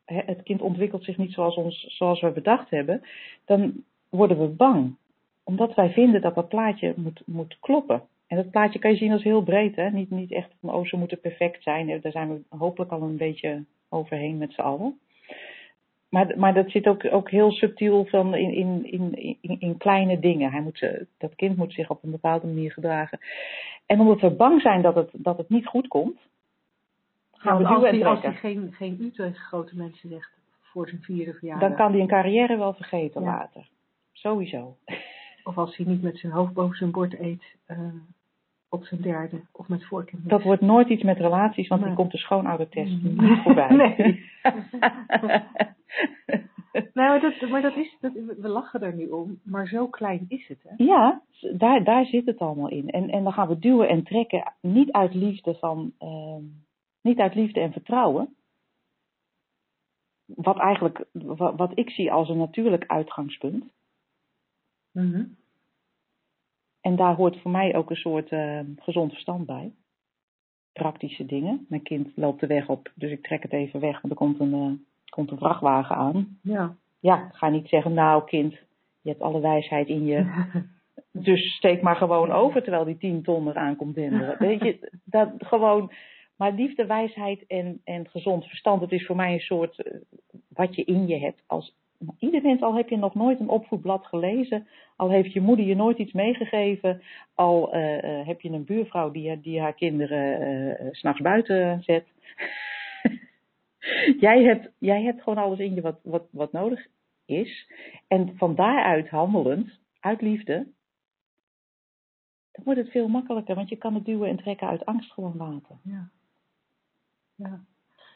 [0.04, 3.02] Hè, het kind ontwikkelt zich niet zoals, ons, zoals we bedacht hebben,
[3.44, 4.96] dan worden we bang
[5.44, 8.02] omdat wij vinden dat dat plaatje moet, moet kloppen.
[8.26, 9.90] En dat plaatje kan je zien als heel breed, hè?
[9.90, 12.00] Niet, niet echt van, oh, ze moeten perfect zijn.
[12.00, 14.98] Daar zijn we hopelijk al een beetje overheen met z'n allen.
[16.08, 20.18] Maar, maar dat zit ook, ook heel subtiel van in, in, in, in, in kleine
[20.18, 20.50] dingen.
[20.50, 23.18] Hij moet, dat kind moet zich op een bepaalde manier gedragen.
[23.86, 26.18] En omdat we bang zijn dat het, dat het niet goed komt,
[27.32, 31.02] gaan we als hij, als hij geen, geen u tegen grote mensen zegt voor zijn
[31.02, 31.68] vierde verjaardag.
[31.68, 33.26] Dan kan hij een carrière wel vergeten ja.
[33.26, 33.68] later.
[34.12, 34.76] Sowieso.
[35.44, 37.78] Of als hij niet met zijn hoofd boven zijn bord eet uh,
[38.68, 40.30] op zijn derde of met voorkinderen.
[40.30, 41.90] Dat wordt nooit iets met relaties, want nee.
[41.90, 43.28] dan komt de schoonoudertest mm.
[43.28, 43.68] niet voorbij.
[43.76, 44.30] Nee.
[46.94, 50.48] nou, dat, maar dat is, dat, we lachen er nu om, maar zo klein is
[50.48, 50.62] het.
[50.62, 50.84] Hè?
[50.84, 52.90] Ja, daar, daar zit het allemaal in.
[52.90, 56.36] En, en dan gaan we duwen en trekken, niet uit liefde, van, uh,
[57.02, 58.34] niet uit liefde en vertrouwen.
[60.24, 63.64] Wat eigenlijk, wat, wat ik zie als een natuurlijk uitgangspunt.
[64.92, 65.36] Mm
[66.80, 69.72] En daar hoort voor mij ook een soort uh, gezond verstand bij.
[70.72, 71.66] Praktische dingen.
[71.68, 74.40] Mijn kind loopt de weg op, dus ik trek het even weg, want er komt
[74.40, 74.72] een, uh,
[75.08, 76.38] komt een vrachtwagen aan.
[76.42, 76.76] Ja.
[77.00, 78.52] Ja, ga niet zeggen, nou kind,
[79.00, 80.46] je hebt alle wijsheid in je.
[81.12, 84.38] dus steek maar gewoon over terwijl die tien ton eraan komt denderen.
[84.38, 85.92] Weet je, dat gewoon.
[86.36, 90.00] Maar liefde, wijsheid en, en gezond verstand, dat is voor mij een soort uh,
[90.48, 91.76] wat je in je hebt als
[92.18, 95.74] ieder mens, al heb je nog nooit een opvoedblad gelezen, al heeft je moeder je
[95.74, 97.02] nooit iets meegegeven,
[97.34, 100.40] al uh, uh, heb je een buurvrouw die, die haar kinderen
[100.82, 102.06] uh, s'nachts buiten zet.
[104.26, 106.86] jij, hebt, jij hebt gewoon alles in je wat, wat, wat nodig
[107.24, 107.70] is.
[108.08, 110.66] En van daaruit handelend, uit liefde,
[112.52, 115.36] dan wordt het veel makkelijker, want je kan het duwen en trekken uit angst gewoon
[115.36, 115.80] laten.
[115.82, 116.10] Ja.
[117.34, 117.64] Ja.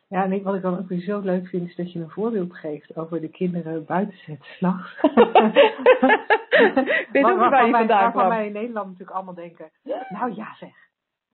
[0.08, 2.10] Ja, en ik, wat ik dan ook weer zo leuk vind, is dat je een
[2.10, 5.00] voorbeeld geeft over de kinderen buiten zetten s'nachts.
[7.12, 8.28] Weet ook waar je vandaan Waarvan kwam.
[8.28, 9.70] wij in Nederland natuurlijk allemaal denken,
[10.08, 10.74] nou ja zeg.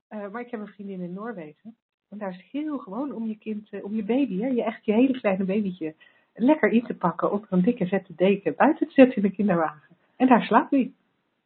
[0.09, 1.77] Eh, maar ik heb een vriendin in Noorwegen.
[2.11, 4.63] En daar is het heel gewoon om je kind, eh, om je baby, hè, je
[4.63, 5.95] echt je hele kleine babytje,
[6.35, 9.97] lekker in te pakken op een dikke vette deken, buiten te zetten in de kinderwagen.
[10.17, 10.93] En daar slaapt hij.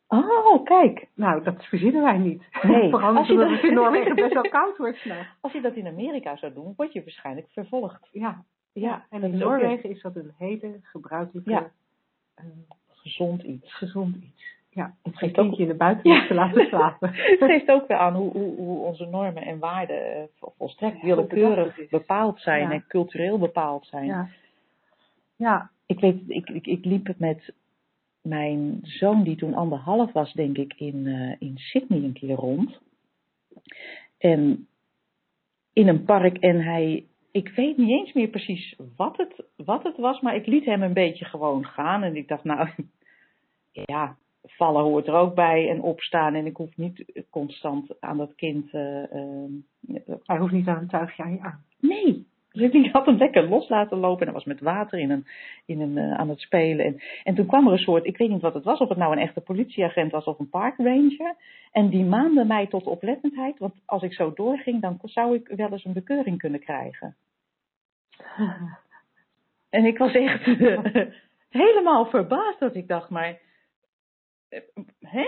[0.08, 1.08] Oh, kijk.
[1.14, 2.42] Nou, dat verzinnen wij niet.
[2.62, 2.90] Nee.
[2.94, 5.06] Vooral Als je dat- in Noorwegen best wel koud wordt.
[5.40, 8.08] Als je dat in Amerika zou doen, word je waarschijnlijk vervolgd.
[8.12, 11.70] Ja, Ja, en in ook Noorwegen is dat een hele gebruikelijke, Ja.
[12.34, 12.44] eh,
[12.88, 13.74] gezond iets.
[13.74, 14.54] gezond iets.
[14.70, 17.08] Ja, Het het geeft kindje in de buitenlucht te laten slapen.
[17.14, 21.02] Het geeft ook weer aan hoe, hoe, hoe onze normen en waarden eh, vol- volstrekt
[21.02, 22.70] willekeurig bepaald zijn Ja.
[22.70, 24.06] en cultureel bepaald zijn.
[24.06, 24.28] Ja.
[25.36, 27.52] Ja, Ik weet, ik, ik, ik liep het met
[28.28, 32.80] mijn zoon, die toen anderhalf was, denk ik, in, eh, in Sydney een keer rond.
[34.18, 34.68] En
[35.72, 39.96] in een park en hij, ik weet niet eens meer precies wat het, wat het
[39.96, 42.02] was, maar ik liet hem een beetje gewoon gaan.
[42.02, 42.68] En ik dacht, nou,
[43.72, 46.34] ja, vallen hoort er ook bij en opstaan.
[46.34, 48.70] En ik hoef niet constant aan dat kind.
[48.70, 49.50] eh, eh,
[50.22, 51.64] hij hoeft niet aan een tuigje aan je aan.
[51.78, 52.26] Nee.
[52.56, 54.18] Dus ik had hem lekker los laten lopen.
[54.20, 55.26] En hij was met water in een,
[55.66, 56.84] in een, eh, aan het spelen.
[56.86, 58.98] En, en toen kwam er een soort, ik weet niet wat het was, of het
[58.98, 61.34] nou een echte politieagent was of een parkranger.
[61.72, 63.58] En die maande mij tot oplettendheid.
[63.58, 67.16] Want als ik zo doorging, dan zou ik wel eens een bekeuring kunnen krijgen.
[69.70, 70.44] En ik was echt
[71.62, 73.38] helemaal verbaasd dat ik dacht, maar.
[74.48, 74.60] eh,
[75.00, 75.26] Hè?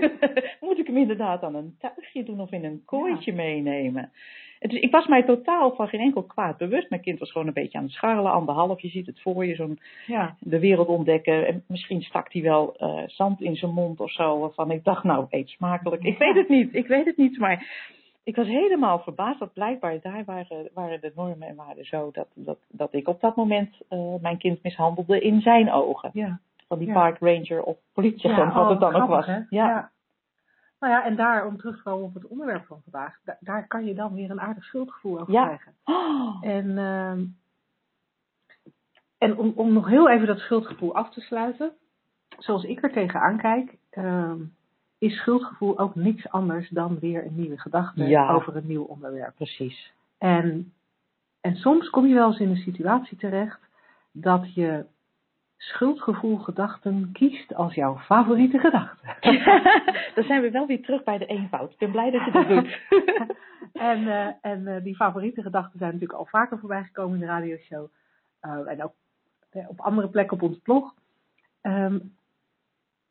[0.66, 4.12] Moet ik hem inderdaad aan een tuigje doen of in een kooitje meenemen?
[4.62, 6.90] Dus ik was mij totaal van geen enkel kwaad bewust.
[6.90, 8.80] Mijn kind was gewoon een beetje aan het scharrelen, anderhalf.
[8.80, 11.46] Je ziet het voor je, zo'n Ja, de wereld ontdekken.
[11.46, 14.38] En misschien stak hij wel eh, zand in zijn mond of zo.
[14.38, 16.02] Waarvan ik dacht, nou, eet smakelijk.
[16.02, 17.38] Ik weet het niet, ik weet het niet.
[17.38, 17.66] Maar
[18.24, 22.10] ik was helemaal verbaasd dat blijkbaar daar waren, waren de normen en waarden zo.
[22.12, 26.10] Dat, dat, dat ik op dat moment eh, mijn kind mishandelde in zijn ogen.
[26.12, 26.40] ja.
[26.68, 26.94] Van die Ja.
[26.94, 29.26] park ranger of politieagent, Ja, wat het oh, dan ook was.
[29.26, 29.38] hè?
[29.48, 29.90] Ja.
[30.82, 33.66] Nou ja, en daar, om terug te komen op het onderwerp van vandaag, da- daar
[33.66, 35.44] kan je dan weer een aardig schuldgevoel over Ja.
[35.44, 35.74] krijgen.
[36.40, 37.24] En, ehm,
[39.18, 41.72] en om, om nog heel even dat schuldgevoel af te sluiten,
[42.38, 44.40] zoals ik er tegenaan kijk, ehm,
[44.98, 48.32] is schuldgevoel ook niks anders dan weer een nieuwe gedachte Ja.
[48.32, 49.34] over een nieuw onderwerp.
[49.34, 49.92] precies.
[50.18, 50.72] En,
[51.40, 53.60] en soms kom je wel eens in een situatie terecht
[54.12, 54.84] dat je
[55.62, 59.06] schuldgevoelgedachten kiest als jouw favoriete gedachte.
[60.14, 61.72] Dan zijn we wel weer terug bij de eenvoud.
[61.72, 62.80] Ik ben blij dat je dat doet.
[63.90, 67.26] en eh, en eh, die favoriete gedachten zijn natuurlijk al vaker voorbij gekomen in de
[67.26, 67.88] radioshow.
[68.40, 68.94] Eh, en ook
[69.68, 70.94] op andere plekken op ons blog.
[71.60, 71.98] Ehm,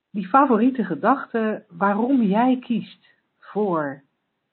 [0.10, 4.04] die favoriete gedachten, waarom jij kiest voor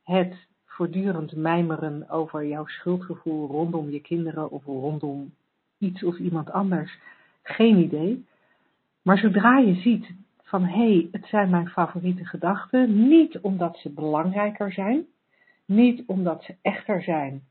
[0.02, 5.34] het voortdurend mijmeren over jouw schuldgevoel rondom je kinderen of rondom
[5.78, 6.98] iets of iemand anders,
[7.48, 8.26] geen idee.
[9.02, 10.11] Maar zodra je ziet
[10.42, 15.06] van hé, hey, het zijn mijn favoriete gedachten, niet omdat ze belangrijker zijn,
[15.64, 17.42] niet omdat ze echter zijn,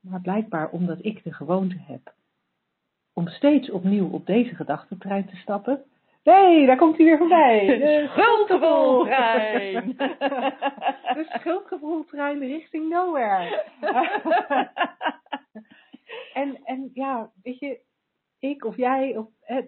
[0.00, 2.16] maar blijkbaar omdat ik de gewoonte heb
[3.18, 5.82] om steeds opnieuw op deze gedachtentrein te stappen.
[6.22, 7.66] Nee, daar komt hij weer voorbij.
[7.78, 9.96] De Schuldgevoeltrein.
[11.16, 13.64] De schuldgevoeltrein richting nowhere.
[16.42, 17.78] en, en ja, weet je,
[18.38, 19.60] ik of jij, of, hè,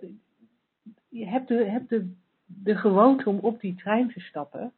[1.09, 4.73] je hebt, de, hebt de, de gewoonte om op die trein te stappen.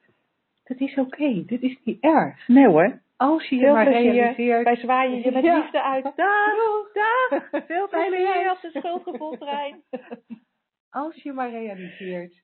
[0.64, 2.48] Dat is oké, dit is niet erg.
[2.48, 3.00] Nee hoor.
[3.16, 4.64] Als je maar realiseert.
[4.64, 5.58] Wij zwaaien je met Ja.
[5.58, 6.04] liefde uit.
[6.16, 7.48] Dag, dag.
[7.66, 8.50] Veel plezier reis.
[8.50, 9.82] op de schuldgevoeltrein.
[10.90, 12.42] Als je maar realiseert.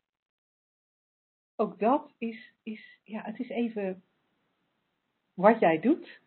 [1.57, 4.03] Ook dat is, is, ja, het is even
[5.35, 6.21] wat jij doet.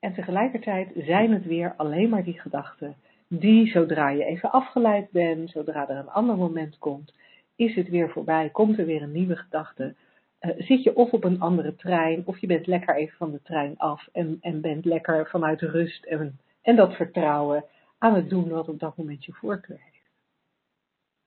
[0.00, 2.96] En tegelijkertijd zijn het weer alleen maar die gedachten.
[3.28, 7.14] Die, zodra je even afgeleid bent, zodra er een ander moment komt,
[7.56, 9.94] is het weer voorbij, komt er weer een nieuwe gedachte.
[10.38, 13.42] Eh, zit je of op een andere trein, of je bent lekker even van de
[13.42, 17.64] trein af en, en bent lekker vanuit rust en, en dat vertrouwen
[17.98, 20.10] aan het doen wat op dat moment je voorkeur heeft.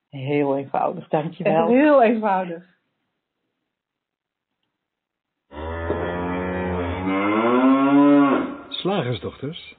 [0.10, 1.68] Heel eenvoudig, Echt dankjewel.
[1.68, 2.76] heel eenvoudig.
[8.70, 9.76] Slagersdochters,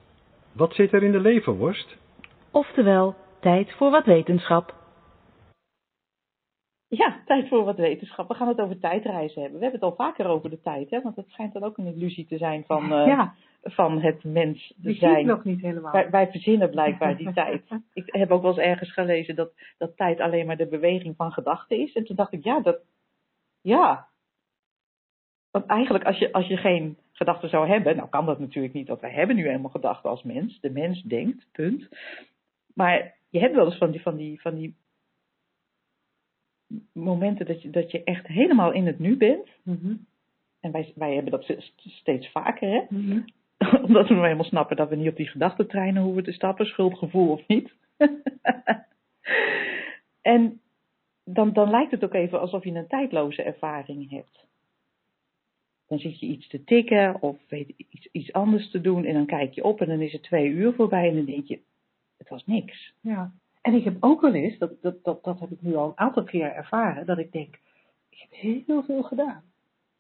[0.53, 1.97] wat zit er in de leverworst?
[2.51, 4.75] Oftewel, tijd voor wat wetenschap.
[6.89, 8.29] Ja, tijd voor wat wetenschap.
[8.29, 9.59] We gaan het over tijdreizen hebben.
[9.59, 11.01] We hebben het al vaker over de tijd, hè?
[11.01, 14.75] want het schijnt dan ook een illusie te zijn van, eh, ja, van het mens
[14.77, 15.19] die zie zijn.
[15.19, 15.93] ik nog niet helemaal.
[15.93, 17.63] Wij, wij verzinnen blijkbaar die tijd.
[17.93, 21.33] Ik heb ook wel eens ergens gelezen dat, dat tijd alleen maar de beweging van
[21.33, 21.93] gedachten is.
[21.93, 22.79] En toen dacht ik, ja, dat.
[23.61, 24.09] Ja.
[25.51, 28.89] Want eigenlijk, als je, als je geen gedachten zou hebben, nou kan dat natuurlijk niet,
[28.89, 30.61] want wij hebben nu helemaal gedachten als mens.
[30.61, 31.89] De mens denkt, punt.
[32.79, 34.77] Maar je hebt wel eens van die, van die, van die
[36.93, 39.49] momenten dat je, dat je echt helemaal in het nu bent.
[39.63, 39.95] Mhm.
[40.61, 42.97] En wij, wij hebben dat steeds vaker, hè?
[42.97, 43.21] Mhm.
[43.87, 47.31] Omdat we nou helemaal snappen dat we niet op die gedachtentreinen hoeven te stappen, schuldgevoel
[47.31, 47.75] of niet.
[50.35, 50.61] en
[51.25, 54.47] dan, dan lijkt het ook even alsof je een tijdloze ervaring hebt.
[55.87, 59.27] Dan zit je iets te tikken of weet iets, iets anders te doen en dan
[59.27, 61.61] kijk je op en dan is het twee uur voorbij en dan denk je,
[62.19, 62.95] het was niks.
[63.01, 63.33] Ja.
[63.63, 65.99] En ik heb ook wel eens, dat, dat, dat, dat heb ik nu al een
[65.99, 67.59] aantal keer ervaren, dat ik denk,
[68.11, 69.43] ik heb heel veel gedaan.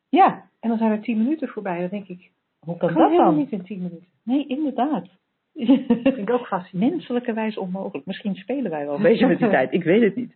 [0.09, 3.11] Ja, En dan zijn er tien minuten voorbij dan denk ik, hoe kan kan dat
[3.11, 3.41] helemaal dan?
[3.41, 4.07] niet in tien minuten.
[4.23, 5.07] Nee, inderdaad.
[5.53, 5.67] Dat
[6.15, 6.95] vind ik ook fascinerend.
[6.97, 8.07] Menselijkerwijs onmogelijk.
[8.07, 9.73] Misschien spelen wij wel een beetje met die tijd.
[9.73, 10.35] Ik weet het niet.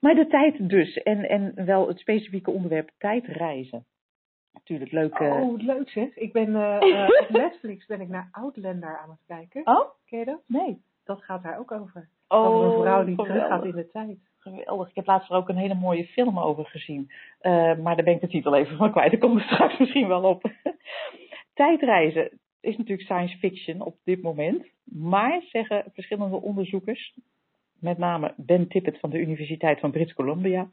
[0.00, 1.02] Maar de tijd dus.
[1.02, 3.84] En, en wel het specifieke onderwerp tijdreizen.
[4.52, 5.14] Natuurlijk leuk.
[5.14, 6.16] eh, Oh, leuk zeg.
[6.16, 9.66] Ik ben eh, eh, op Netflix ben ik naar Outlander aan het kijken.
[9.66, 9.88] Oh?
[10.06, 10.40] Ken je dat?
[10.46, 10.82] Nee.
[11.04, 12.08] Dat gaat daar ook over.
[12.28, 13.64] Oh, over een vrouw die geweldig.
[13.64, 14.18] in de tijd.
[14.38, 14.88] Geweldig.
[14.88, 17.10] Ik heb laatst er ook een hele mooie film over gezien.
[17.40, 19.10] Eh, maar daar ben ik de titel even van kwijt.
[19.10, 20.50] Daar komt er straks misschien wel op.
[21.54, 24.66] Tijdreizen is natuurlijk science fiction op dit moment.
[24.84, 27.14] Maar zeggen verschillende onderzoekers,
[27.80, 30.68] met name Ben Tippett van de Universiteit van Brits Columbia,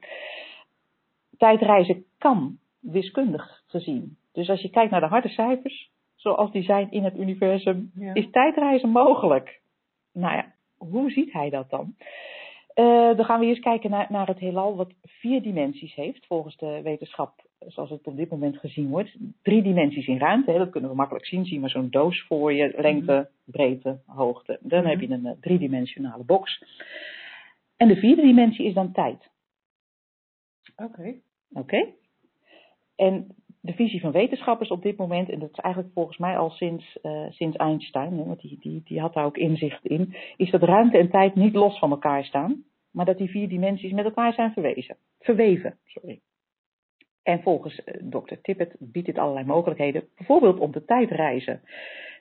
[1.38, 4.18] tijdreizen kan wiskundig gezien.
[4.34, 8.14] Dus als je kijkt naar de harde cijfers, zoals die zijn in het universum, Ja.
[8.14, 9.62] is tijdreizen mogelijk.
[10.18, 11.96] Nou ja, hoe ziet hij dat dan?
[12.74, 16.58] Eh, dan gaan we eerst kijken naar, naar het heelal wat vier dimensies heeft, volgens
[16.58, 19.18] de wetenschap zoals het op dit moment gezien wordt.
[19.42, 21.46] Drie dimensies in ruimte, hè, dat kunnen we makkelijk zien.
[21.46, 24.60] Zie maar zo'n doos voor je, lengte, breedte, hoogte.
[24.62, 26.64] Dan heb je een eh, driedimensionale box.
[27.78, 29.30] En de vierde dimensie is dan tijd.
[30.76, 31.16] Oké.
[31.50, 31.88] Oké?
[32.96, 33.36] En
[33.68, 37.00] de visie van wetenschappers op dit moment, en dat is eigenlijk volgens mij al sinds,
[37.02, 40.64] eh, sinds Einstein, hè, want die, die, die had daar ook inzicht in, is dat
[40.64, 44.34] ruimte en tijd niet los van elkaar staan, maar dat die vier dimensies met elkaar
[44.34, 45.78] zijn verwezen, verweven.
[45.86, 46.20] Sorry.
[47.28, 51.62] En volgens eh, dokter Tippett biedt dit allerlei mogelijkheden, bijvoorbeeld om de tijd reizen.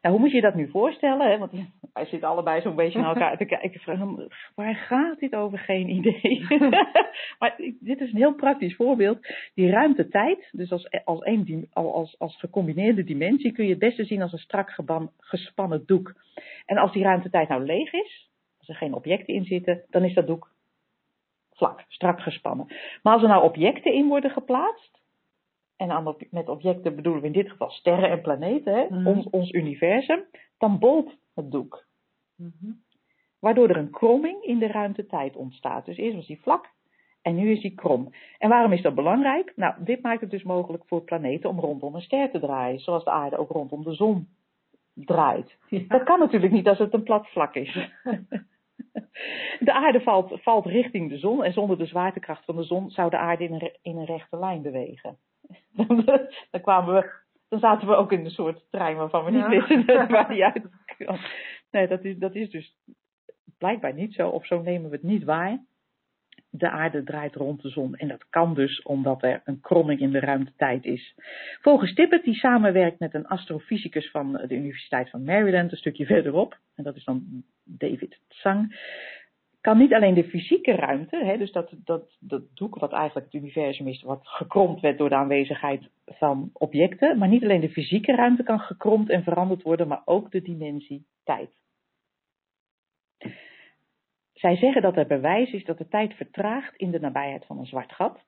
[0.03, 1.31] Nou, hoe moet je dat nu voorstellen?
[1.31, 1.39] Hè?
[1.39, 1.53] Want
[1.93, 3.81] wij zitten allebei zo'n beetje naar elkaar te kijken.
[3.81, 5.59] Van, waar gaat dit over?
[5.59, 6.47] Geen idee.
[7.39, 9.19] maar dit is een heel praktisch voorbeeld.
[9.55, 14.05] Die ruimte-tijd, dus als, als, één, dim- als, als gecombineerde dimensie, kun je het beste
[14.05, 16.15] zien als een strak geban, gespannen doek.
[16.65, 20.15] En als die ruimte-tijd nou leeg is, als er geen objecten in zitten, dan is
[20.15, 20.55] dat doek
[21.57, 22.67] vlak, strak gespannen.
[23.03, 24.96] Maar als er nou objecten in worden geplaatst,
[25.77, 29.07] en aan met objecten bedoelen we in dit geval sterren en planeten, hè, Mhm.
[29.07, 30.25] ons, ons universum,
[30.59, 31.85] dan bolt het doek.
[32.37, 32.73] Mhm.
[33.41, 35.85] Waardoor er een kromming in de ruimte-tijd ontstaat.
[35.85, 36.75] Dus eerst was die vlak
[37.23, 38.11] en nu is die krom.
[38.39, 39.53] En waarom is dat belangrijk?
[39.57, 43.05] Nou, dit maakt het dus mogelijk voor planeten om rondom een ster te draaien, zoals
[43.05, 44.29] de aarde ook rondom de zon
[44.95, 45.57] draait.
[45.89, 47.75] Dat kan natuurlijk niet als het een plat vlak is.
[49.61, 53.11] De aarde valt, valt richting de zon en zonder de zwaartekracht van de zon zou
[53.11, 55.19] de aarde in een, re- in een rechte lijn bewegen.
[56.51, 57.11] Dan, kwamen we,
[57.49, 59.49] dan zaten we ook in een soort trein waarvan we niet Ja.
[59.49, 60.63] wisten waar die uit
[60.97, 61.19] kwam.
[61.71, 62.77] Nee, dat is, dat is dus
[63.59, 65.65] blijkbaar niet zo, of zo nemen we het niet waar.
[66.51, 70.11] De aarde draait rond de zon en dat kan dus omdat er een kromming in
[70.11, 71.15] de ruimtetijd is.
[71.61, 76.59] Volgens Tippett, die samenwerkt met een astrofysicus van de Universiteit van Maryland, een stukje verderop,
[76.75, 78.77] en dat is dan David Tsang,
[79.67, 83.43] kan niet alleen de fysieke ruimte, hè, dus dat, dat, dat doek wat eigenlijk het
[83.43, 88.15] universum is, wat gekromd werd door de aanwezigheid van objecten, maar niet alleen de fysieke
[88.15, 91.51] ruimte kan gekromd en veranderd worden, maar ook de dimensie tijd.
[94.33, 97.67] Zij zeggen dat er bewijs is dat de tijd vertraagt in de nabijheid van een
[97.67, 98.25] zwart gat.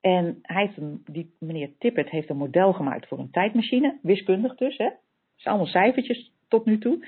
[0.00, 4.54] En hij heeft een, die meneer Tippett heeft een model gemaakt voor een tijdmachine, wiskundig
[4.54, 4.76] dus.
[4.76, 4.84] Hè.
[4.84, 4.94] Het
[5.36, 7.06] zijn allemaal cijfertjes tot nu toe.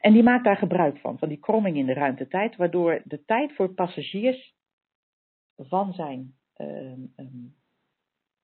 [0.00, 3.52] En die maakt daar gebruik van, van die kromming in de ruimtetijd, waardoor de tijd
[3.54, 4.54] voor passagiers
[5.56, 7.44] van zijn ehm, ehm,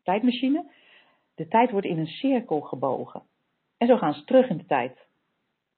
[0.02, 0.70] tijdmachine,
[1.34, 3.22] de tijd wordt in een cirkel gebogen.
[3.76, 5.06] En zo gaan ze terug in de tijd.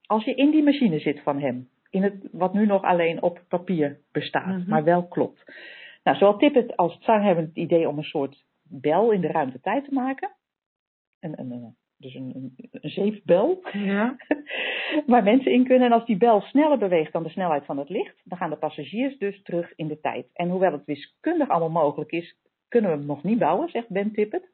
[0.06, 3.42] Als je in die machine zit van hem, in het, wat nu nog alleen op
[3.48, 4.68] papier bestaat, Mhm.
[4.70, 5.44] maar wel klopt.
[6.02, 9.84] Nou, zowel Tippett als Tsang hebben het idee om een soort bel in de ruimtetijd
[9.84, 10.30] te maken.
[11.20, 14.16] Een, een, een- dus een, een, een zeefbel Ja.
[15.06, 15.86] waar mensen in kunnen.
[15.86, 18.56] En als die bel sneller beweegt dan de snelheid van het licht, dan gaan de
[18.56, 20.26] passagiers dus terug in de tijd.
[20.32, 22.36] En hoewel het wiskundig allemaal mogelijk is,
[22.68, 24.48] kunnen we hem nog niet bouwen, zegt Ben Tippett.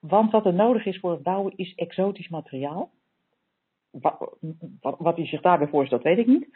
[0.00, 2.90] Want wat er nodig is voor het bouwen is exotisch materiaal.
[3.90, 4.36] Wat,
[4.80, 6.48] wat, wat hij zich daarbij voorstelt, weet ik niet.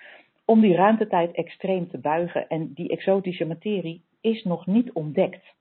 [0.45, 2.49] Om die ruimtetijd extreem te buigen.
[2.49, 5.55] En die exotische materie is nog niet ontdekt.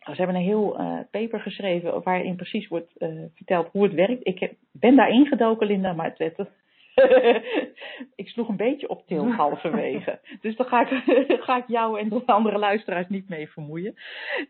[0.00, 4.26] Ze hebben een heel uh, paper geschreven waarin precies wordt uh, verteld hoe het werkt.
[4.26, 6.48] Ik heb, ben daar ingedoken, Linda, maar het, het,
[8.22, 10.20] ik sloeg een beetje op til halverwege.
[10.40, 11.02] Dus dan ga ik,
[11.46, 13.94] ga ik jou en de andere luisteraars niet mee vermoeien.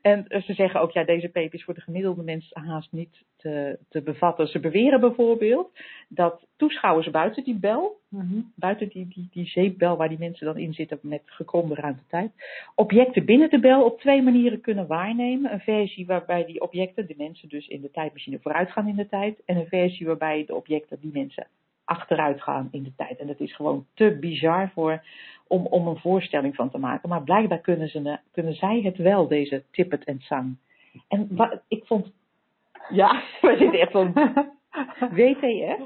[0.02, 3.78] En ze zeggen ook, ja, deze paper is voor de gemiddelde mens haast niet te,
[3.88, 4.46] te bevatten.
[4.46, 5.70] Ze beweren bijvoorbeeld
[6.09, 8.52] dat toeschouwers buiten die bel, mm-hmm.
[8.57, 12.33] buiten die, die, die zeepbel waar die mensen dan in zitten met gekromde ruimtetijd,
[12.74, 15.52] objecten binnen de bel op twee manieren kunnen waarnemen.
[15.52, 19.09] Een versie waarbij die objecten, de mensen dus in de tijdmachine vooruit gaan in de
[19.09, 19.42] tijd.
[19.44, 21.46] En een versie waarbij de objecten die mensen
[21.84, 23.18] achteruit gaan in de tijd.
[23.18, 25.02] En dat is gewoon te bizar voor,
[25.46, 27.08] om, om een voorstelling van te maken.
[27.08, 30.56] Maar blijkbaar kunnen, ze, kunnen zij het wel, deze Tippet en Sang.
[31.08, 32.12] En wat, ik vond,
[32.88, 34.12] ja, we zitten echt van
[35.18, 35.78] WTF.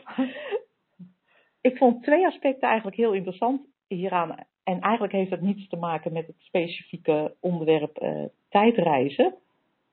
[1.60, 4.34] Ik vond twee aspecten eigenlijk heel interessant hieraan.
[4.64, 9.34] En eigenlijk heeft dat niets te maken met het specifieke onderwerp uh, tijdreizen.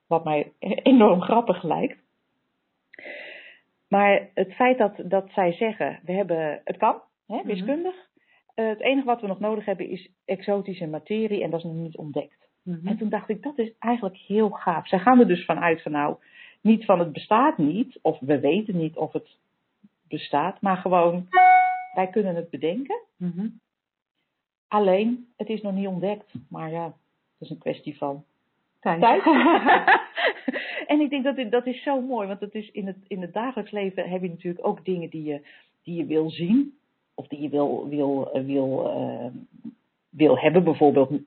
[0.07, 0.51] Wat mij
[0.83, 2.04] enorm grappig lijkt.
[3.95, 7.47] Maar het feit dat, dat zij zeggen, we hebben, het kan, hè, mhm.
[7.47, 7.95] wiskundig.
[8.55, 11.75] Uh, het enige wat we nog nodig hebben is exotische materie en dat is nog
[11.75, 12.47] niet ontdekt.
[12.63, 12.87] Mhm.
[12.87, 14.87] En toen dacht ik, dat is eigenlijk heel gaaf.
[14.87, 16.15] Zij gaan er dus vanuit van nou,
[16.61, 19.37] niet van het bestaat niet, of we weten niet of het
[20.07, 21.27] bestaat, maar gewoon,
[21.93, 22.99] wij kunnen het bedenken.
[23.17, 23.47] Mhm.
[24.67, 26.33] Alleen, het is nog niet ontdekt.
[26.49, 26.93] Maar ja, het
[27.39, 28.23] is een kwestie van
[28.79, 29.01] tijd.
[29.01, 29.23] tijd.
[30.85, 33.33] en ik denk dat dat is zo mooi, want het is in, het, in het
[33.33, 35.41] dagelijks leven heb je natuurlijk ook dingen die je,
[35.83, 36.73] die je wil zien.
[37.13, 39.25] Of die je wil, wil, eh, wil, uh,
[40.09, 41.17] wil hebben, bijvoorbeeld uh,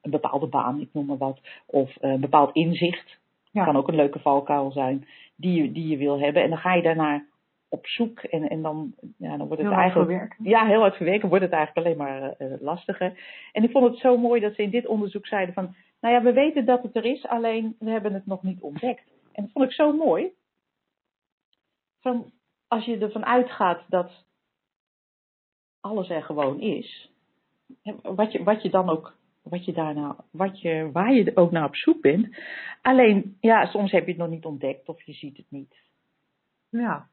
[0.00, 1.40] een bepaalde baan, ik noem maar wat.
[1.66, 3.20] Of een bepaald inzicht.
[3.50, 3.64] Ja.
[3.64, 6.42] Kan ook een leuke valkuil zijn, die je, die je wil hebben.
[6.42, 7.26] En dan ga je daarnaar
[7.72, 10.36] op zoek en, en dan, ja, dan wordt het heel eigenlijk.
[10.38, 13.18] Ja, heel hard wordt het eigenlijk alleen maar uh, lastiger.
[13.52, 16.22] En ik vond het zo mooi dat ze in dit onderzoek zeiden van nou ja,
[16.22, 19.04] we weten dat het er is, alleen we hebben het nog niet ontdekt.
[19.32, 20.32] En dat vond ik zo mooi.
[22.00, 22.32] Van,
[22.68, 24.26] als je ervan uitgaat dat
[25.80, 27.12] alles er gewoon is,
[28.02, 31.64] wat je, wat je dan ook, wat je daarna, wat je, waar je ook naar
[31.64, 32.36] op zoek bent.
[32.82, 35.76] Alleen, ja, soms heb je het nog niet ontdekt of je ziet het niet.
[36.68, 37.10] Ja,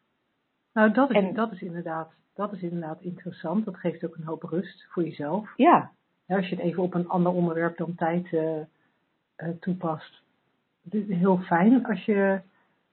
[0.80, 3.66] nou dat is, dat is, inderdaad, dat is inderdaad interessant.
[3.66, 5.54] Dat geeft ook een hoop rust voor jezelf.
[5.56, 5.92] Ja.
[6.28, 10.22] als je het even op een ander onderwerp dan tijd uh, uh, toepast.
[10.84, 12.42] Het is heel fijn als je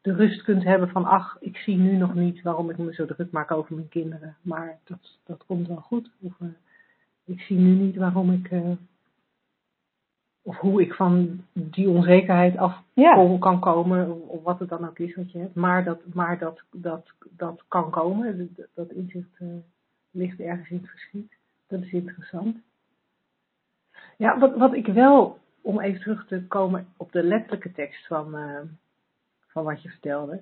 [0.01, 3.07] de rust kunt hebben van, ach, ik zie nu nog niet waarom ik me zo
[3.07, 6.11] druk maak over mijn kinderen, maar dat, dat komt wel goed.
[6.21, 6.49] Of uh,
[7.25, 8.51] ik zie nu niet waarom ik,
[10.47, 13.37] of hoe ik van die onzekerheid af ja.
[13.39, 16.63] kan komen, of wat het dan ook is wat je hebt, maar dat, maar dat,
[16.73, 19.41] dat, dat kan komen, dat, dat inzicht
[20.11, 21.33] ligt ergens in het verschiet.
[21.69, 22.57] Dat is interessant.
[24.17, 28.37] Ja, wat, wat ik wel om even terug te komen op de letterlijke tekst van,
[28.37, 28.61] uh,
[29.47, 30.41] van wat je vertelde.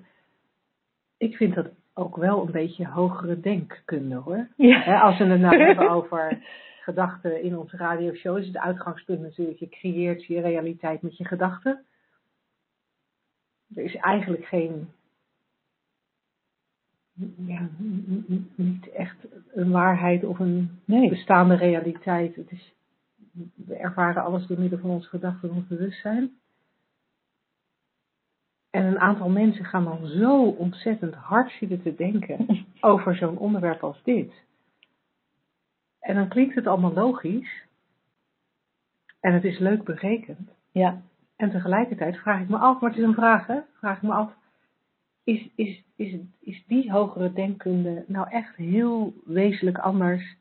[1.17, 4.47] Ik vind dat ook wel een beetje hogere denkkunde hoor.
[4.55, 4.99] Ja.
[4.99, 6.39] als we het nou hebben over
[6.85, 11.85] gedachten in onze radioshow, is het uitgangspunt natuurlijk, je creëert je realiteit met je gedachten.
[13.75, 14.89] Er is eigenlijk geen,
[17.37, 17.69] ja,
[18.55, 19.17] niet echt
[19.53, 21.09] een waarheid of een nee.
[21.09, 22.35] bestaande realiteit.
[22.35, 22.73] Het is
[23.55, 26.31] we ervaren alles door middel van onze gedachten en ons bewustzijn.
[28.69, 33.83] En een aantal mensen gaan dan zo ontzettend hard zitten te denken over zo'n onderwerp
[33.83, 34.33] als dit.
[36.05, 37.63] En dan klinkt het allemaal logisch.
[39.19, 40.49] En het is leuk berekend.
[40.71, 41.01] Ja.
[41.35, 44.13] En tegelijkertijd vraag ik me af, maar het is een vraag hè, vraag ik me
[44.13, 44.33] af.
[45.23, 50.35] Is, is, is, is die hogere denkkunde nou echt heel wezenlijk anders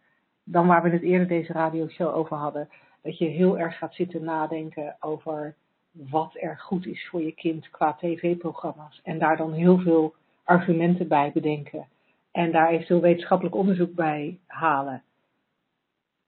[0.45, 2.69] dan waar we het eerder deze radioshow over hadden?
[3.05, 5.55] dat je heel erg gaat zitten nadenken over
[5.91, 9.01] wat er goed is voor je kind qua tv-programma's.
[9.03, 11.87] En daar dan heel veel argumenten bij bedenken.
[12.31, 15.03] En daar eventueel wetenschappelijk onderzoek bij halen.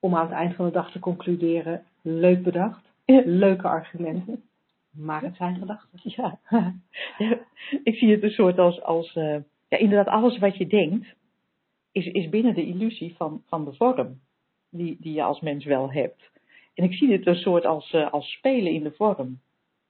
[0.00, 2.92] Om aan het eind van de dag te concluderen, leuk bedacht,
[3.24, 4.42] leuke argumenten.
[4.90, 6.00] Maar het zijn gedachten.
[6.02, 6.38] Ja.
[7.82, 9.36] ik zie het een soort als, als uh,
[9.68, 11.14] ja, inderdaad alles wat je denkt,
[11.92, 14.20] is, is binnen de illusie van, van de vorm
[14.70, 16.30] die, die je als mens wel hebt.
[16.74, 19.40] En ik zie dit een soort als, uh, als spelen in de vorm.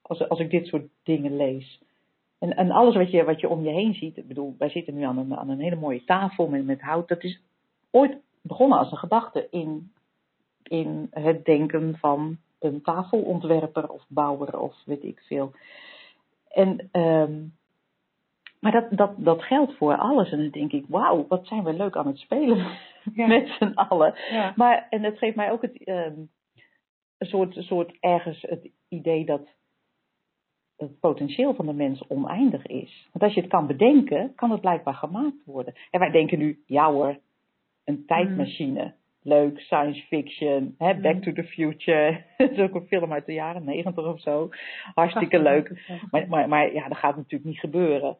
[0.03, 1.83] Als, als ik dit soort dingen lees.
[2.39, 4.17] En, en alles wat je, wat je om je heen ziet.
[4.17, 7.09] Ik bedoel, wij zitten nu aan een, aan een hele mooie tafel met, met hout.
[7.09, 7.41] Dat is
[7.91, 9.93] ooit begonnen als een gedachte in,
[10.69, 15.53] in het denken van een tafelontwerper of bouwer of weet ik veel.
[16.49, 17.55] En, um,
[18.61, 20.31] maar dat, dat, dat geldt voor alles.
[20.31, 22.67] En dan denk ik, wauw, wat zijn we leuk aan het spelen
[23.14, 24.14] met z'n allen.
[24.31, 24.53] Ja.
[24.57, 26.31] Maar, en het geeft mij ook het, um,
[27.19, 29.55] een soort, soort ergens het idee dat
[30.77, 33.09] het potentieel van de mens oneindig is.
[33.12, 35.75] Want als je het kan bedenken, kan het blijkbaar gemaakt worden.
[35.91, 37.19] En wij denken nu, ja hoor,
[37.85, 38.95] een tijdmachine.
[39.27, 42.24] Leuk, science fiction, hè, Back to the Future.
[42.37, 44.49] dat is ook een film uit de jaren negentig of zo.
[44.95, 45.89] Hartstikke leuk.
[46.11, 48.16] Maar, maar, maar ja, dat gaat natuurlijk niet gebeuren.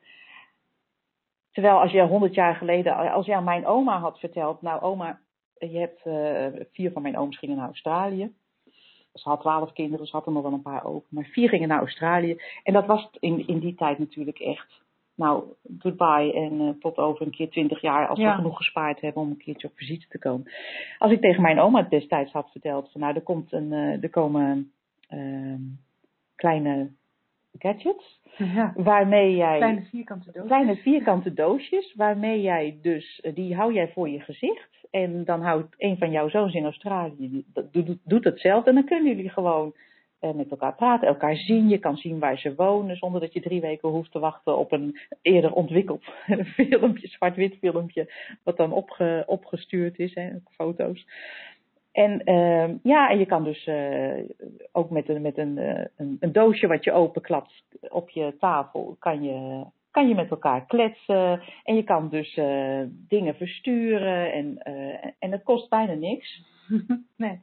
[1.53, 5.21] Terwijl als je honderd jaar geleden, als aan mijn oma had verteld, nou oma,
[5.59, 8.33] je hebt uh, vier van mijn ooms gingen naar Australië.
[9.13, 11.09] Ze had twaalf kinderen, ze had er nog wel een paar over.
[11.11, 12.41] Maar vier gingen naar Australië.
[12.63, 14.85] En dat was in, in die tijd natuurlijk echt.
[15.17, 15.45] Nou,
[15.79, 19.31] goodbye en uh, tot over een keer twintig jaar als we genoeg gespaard hebben om
[19.31, 20.53] een keertje op visite te komen.
[20.99, 24.11] Als ik tegen mijn oma destijds had verteld van nou, er, komt een, uh, er
[24.11, 24.73] komen
[25.11, 25.55] uh,
[26.35, 26.91] kleine
[27.59, 28.21] gadgets.
[28.37, 28.73] Ja.
[28.77, 29.57] Waarmee jij.
[29.57, 30.47] Kleine vierkante doosjes.
[30.47, 31.95] Kleine vierkante doosjes.
[31.95, 33.23] Waarmee jij dus.
[33.35, 34.87] Die hou jij voor je gezicht.
[34.91, 37.45] En dan houdt een van jouw zoons in Australië.
[37.53, 38.69] Dat doet, doet hetzelfde.
[38.69, 39.75] En dan kunnen jullie gewoon
[40.21, 41.09] met elkaar praten.
[41.09, 41.69] Elkaar zien.
[41.69, 42.97] Je kan zien waar ze wonen.
[42.97, 46.05] Zonder dat je drie weken hoeft te wachten op een eerder ontwikkeld
[46.55, 47.09] filmpje.
[47.09, 48.13] Zwart-wit filmpje.
[48.43, 50.15] Wat dan opge, opgestuurd is.
[50.15, 51.07] Hè, foto's.
[51.97, 54.25] En uh, ja, en je kan dus uh,
[54.73, 58.97] ook met, een, met een, uh, een, een, doosje wat je openklapt op je tafel,
[58.99, 61.43] kan je, kan je met elkaar kletsen.
[61.65, 62.35] En je kan dus
[63.09, 64.59] dingen versturen en,
[65.19, 66.43] en het kost bijna niks.
[67.17, 67.41] nee.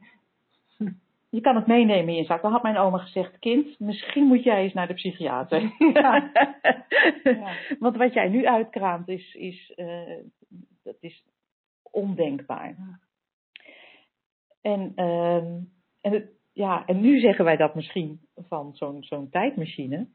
[1.34, 2.42] Je kan het meenemen in je zak.
[2.42, 5.72] Dan had mijn oma gezegd, kind, misschien moet jij eens naar de psychiater.
[5.78, 6.30] Ja.
[7.24, 7.56] ja.
[7.78, 9.72] Want wat jij nu uitkraamt is, is,
[10.82, 11.24] dat is
[11.90, 12.76] ondenkbaar.
[14.60, 15.36] En, uh,
[16.00, 20.06] en, het, ja, en nu zeggen wij dat misschien van zo'n zo'n tijdmachine.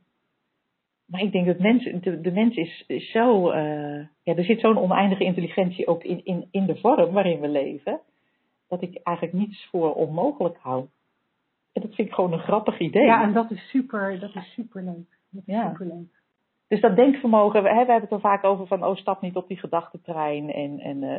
[1.05, 1.57] Maar ik denk dat
[2.03, 3.51] de, de mens is, is zo.
[3.51, 7.47] Uh, ja, er zit zo'n oneindige intelligentie ook in, in, in de vorm waarin we
[7.47, 7.99] leven.
[8.67, 10.87] Dat ik eigenlijk niets voor onmogelijk hou.
[11.73, 13.05] En dat vind ik gewoon een grappig idee.
[13.05, 15.17] Ja, en dat is super, dat is super leuk.
[15.29, 15.69] Dat is Ja.
[15.69, 16.17] super leuk.
[16.67, 19.35] Dus dat denkvermogen, we, hè, we hebben het er vaak over van, oh, stap niet
[19.35, 20.51] op die gedachtentrein.
[20.53, 21.17] En, en uh,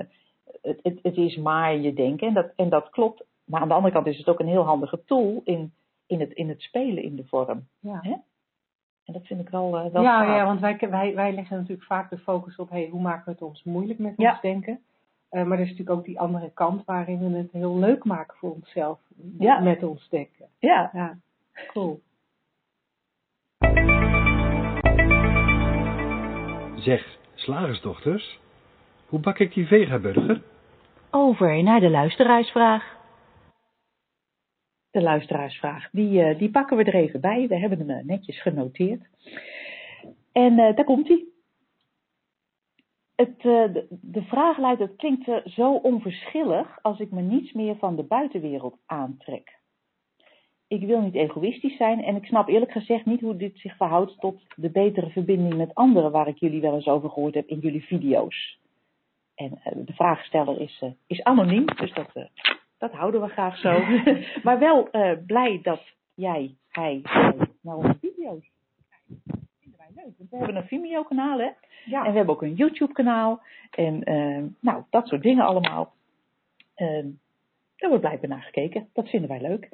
[0.63, 2.29] het, het, het is maar je denken.
[2.29, 3.25] En dat, en dat klopt.
[3.45, 5.73] Maar aan de andere kant is het ook een heel handige tool in,
[6.07, 7.67] in, het, in het spelen in de vorm.
[7.81, 7.99] Ja.
[8.03, 8.11] Hè?
[9.05, 10.37] En dat vind ik wel, uh, wel ja, gaaf.
[10.37, 13.31] ja, want wij, wij, wij leggen natuurlijk vaak de focus op hey, hoe maken we
[13.31, 14.31] het ons moeilijk met Ja.
[14.31, 14.81] ons denken.
[15.31, 18.37] Uh, maar er is natuurlijk ook die andere kant waarin we het heel leuk maken
[18.37, 18.99] voor onszelf
[19.39, 19.59] Ja.
[19.61, 20.47] met ons denken.
[20.59, 21.19] Ja, Ja,
[21.73, 22.01] cool.
[26.77, 28.39] Zeg, slagersdochters,
[29.07, 30.43] hoe bak ik die vegaburger?
[31.11, 32.99] Over naar de luisteraarsvraag.
[34.91, 35.89] de luisteraarsvraag.
[35.93, 37.47] Die, uh, die pakken we er even bij.
[37.49, 39.03] We hebben hem uh, netjes genoteerd.
[40.33, 41.25] En uh, daar komt hij.
[43.21, 47.97] Het, de, de vraag luidt, het klinkt zo onverschillig als ik me niets meer van
[47.97, 49.59] de buitenwereld aantrek.
[50.69, 54.21] Ik wil niet egoïstisch zijn en ik snap eerlijk gezegd niet hoe dit zich verhoudt
[54.21, 57.59] tot de betere verbinding met anderen waar ik jullie wel eens over gehoord heb in
[57.59, 58.59] jullie video's.
[59.35, 62.13] En de vraagsteller is, is anoniem, dus dat,
[62.79, 63.81] dat houden we graag zo.
[64.47, 65.83] maar wel uh, blij dat
[66.15, 67.01] jij, hij,
[67.61, 68.51] naar onze video's
[69.11, 69.50] kijkt.
[70.31, 71.51] We hebben een Vimeo-kanaal, hè?
[71.85, 72.05] Ja.
[72.05, 73.43] En we hebben ook een YouTube-kanaal.
[73.71, 75.93] En uh, nou, dat soort dingen allemaal.
[77.77, 78.89] Daar wordt blijkbaar naar gekeken.
[78.93, 79.69] Dat vinden wij leuk.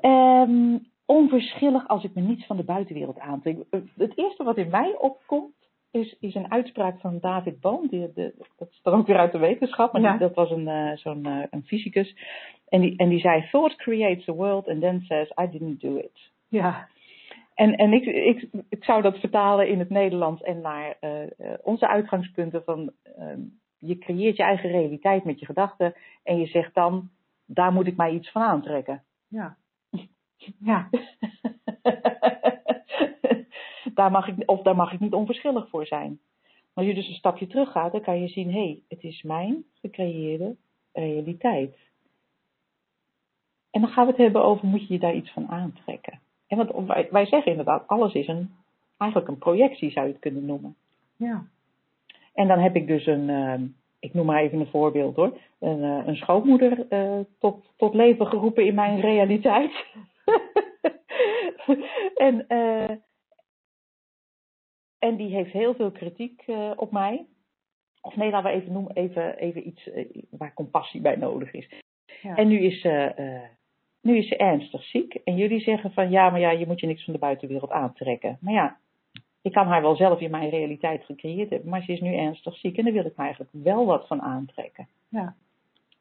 [0.00, 3.56] Um, onverschillig als ik me niets van de buitenwereld aantrek.
[3.96, 5.54] Het eerste wat in mij opkomt,
[5.90, 7.86] is, is een uitspraak van David Bohm.
[7.86, 10.10] Die, de, dat is dan ook weer uit de wetenschap, maar Ja.
[10.10, 12.16] die, dat was een, uh, zo'n uh, een fysicus.
[12.68, 15.96] En die, en die zei: Thought creates the world and then says, I didn't do
[15.96, 16.30] it.
[16.48, 16.88] Ja.
[17.62, 21.88] En, en ik, ik, ik zou dat vertalen in het Nederlands en naar uh, onze
[21.88, 23.40] uitgangspunten van ehm,
[23.78, 27.10] je creëert je eigen realiteit met je gedachten en je zegt dan,
[27.46, 29.02] daar moet ik mij iets van aantrekken.
[29.28, 29.56] Ja.
[30.58, 30.88] Ja.
[33.94, 36.20] daar mag ik, of daar mag ik niet onverschillig voor zijn.
[36.74, 39.22] Als je dus een stapje terug gaat, dan kan je zien, hé, hey, het is
[39.22, 40.56] mijn gecreëerde
[40.92, 41.76] realiteit.
[43.70, 46.20] En dan gaan we het hebben over, moet je je daar iets van aantrekken?
[46.52, 48.54] En want wij, wij zeggen inderdaad, alles is een,
[48.96, 50.76] eigenlijk een projectie, zou je het kunnen noemen.
[51.16, 51.44] Ja.
[52.34, 53.60] En dan heb ik dus een, uh,
[53.98, 58.26] ik noem maar even een voorbeeld hoor, een, uh, een schoonmoeder uh, tot, tot leven
[58.26, 59.72] geroepen in mijn realiteit.
[62.26, 62.90] en, uh,
[64.98, 66.44] en die heeft heel veel kritiek
[66.76, 67.26] op mij.
[68.00, 69.90] Of nee, laten we even noemen, even, even iets
[70.30, 71.68] waar compassie bij nodig is.
[72.22, 72.36] Ja.
[72.36, 73.42] En nu is, uh,
[74.02, 75.14] nu is ze ernstig ziek.
[75.14, 78.38] En jullie zeggen van ja, maar ja, je moet je niks van de buitenwereld aantrekken.
[78.40, 78.76] Maar ja,
[79.42, 82.56] ik kan haar wel zelf in mijn realiteit gecreëerd hebben, maar ze is nu ernstig
[82.56, 84.88] ziek en daar wil ik me eigenlijk wel wat van aantrekken.
[85.08, 85.34] Ja.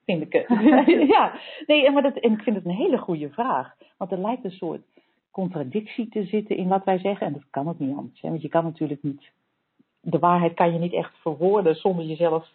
[0.06, 0.34] Vind ik.
[1.16, 1.34] ja,
[1.68, 3.76] nee, maar dat, en ik vind het een hele goede vraag.
[3.98, 4.82] Want er lijkt een soort
[5.32, 7.28] contradictie te zitten in wat wij zeggen.
[7.28, 8.22] En dat kan ook niet anders.
[8.22, 8.30] Hè?
[8.30, 9.32] Want je kan natuurlijk niet.
[10.02, 12.50] De waarheid kan je niet echt verwoorden zonder jezelf.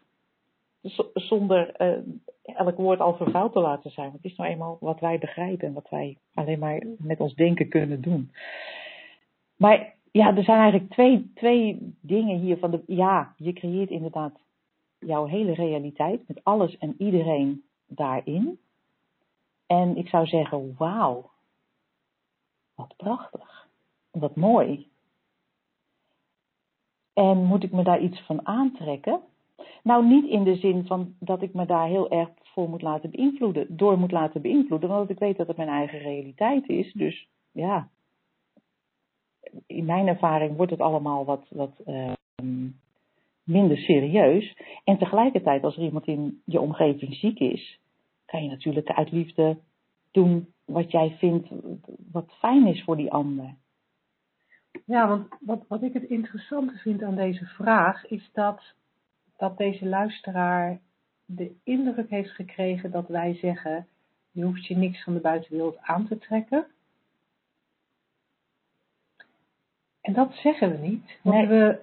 [1.15, 4.11] Zonder uh, elk woord al vervuild te laten zijn.
[4.11, 7.35] Want het is nou eenmaal wat wij begrijpen en wat wij alleen maar met ons
[7.35, 8.31] denken kunnen doen.
[9.57, 12.83] Maar ja, er zijn eigenlijk twee, twee dingen hier van de.
[12.87, 14.41] Ja, je creëert inderdaad
[14.99, 18.59] jouw hele realiteit met alles en iedereen daarin.
[19.67, 21.31] En ik zou zeggen, wauw,
[22.75, 23.69] wat prachtig,
[24.11, 24.91] wat mooi.
[27.13, 29.21] En moet ik me daar iets van aantrekken?
[29.83, 33.11] Nou, niet in de zin van dat ik me daar heel erg voor moet laten
[33.11, 36.93] beïnvloeden, door moet laten beïnvloeden, want ik weet dat het mijn eigen realiteit is.
[36.93, 37.89] Dus ja,
[39.67, 42.13] in mijn ervaring wordt het allemaal wat, wat uh,
[43.45, 44.57] minder serieus.
[44.85, 47.81] En tegelijkertijd, als er iemand in je omgeving ziek is,
[48.25, 49.57] kan je natuurlijk uit liefde
[50.11, 51.49] doen wat jij vindt
[52.13, 53.55] wat fijn is voor die ander.
[54.85, 58.75] Ja, want wat, wat ik het interessante vind aan deze vraag is dat,
[59.37, 60.81] dat deze luisteraar
[61.25, 63.87] de indruk heeft gekregen dat wij zeggen:
[64.31, 66.67] je hoeft je niks van de buitenwereld aan te trekken.
[70.01, 71.19] En dat zeggen we niet.
[71.23, 71.79] Want, we,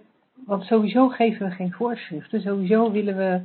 [0.46, 2.42] want sowieso geven we geen voorschriften.
[2.42, 3.42] Sowieso willen we,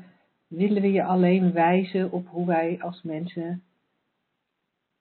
[0.47, 3.63] willen we je alleen wijzen op hoe wij als mensen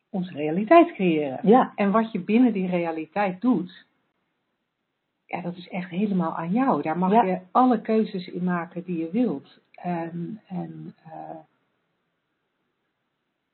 [0.09, 1.39] onze realiteit creëren.
[1.43, 1.71] Ja.
[1.75, 3.86] En wat je binnen die realiteit doet,
[5.27, 6.81] ja, dat is echt helemaal aan jou.
[6.81, 9.59] Daar mag je alle keuzes in maken die je wilt.
[9.71, 11.37] En, en, uh,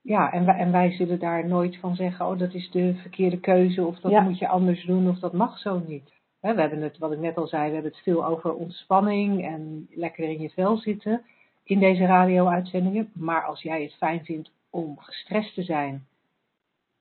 [0.02, 3.40] ja, en, wij, en wij zullen daar nooit van zeggen, oh dat is de verkeerde
[3.40, 6.12] keuze, of dat moet je anders doen, of dat mag zo niet.
[6.40, 9.88] we hebben het, wat ik net al zei, we hebben het veel over ontspanning en
[9.90, 11.22] lekker in je vel zitten
[11.64, 13.12] in deze radio-uitzendingen.
[13.14, 16.06] Maar als jij het fijn vindt om gestrest te zijn,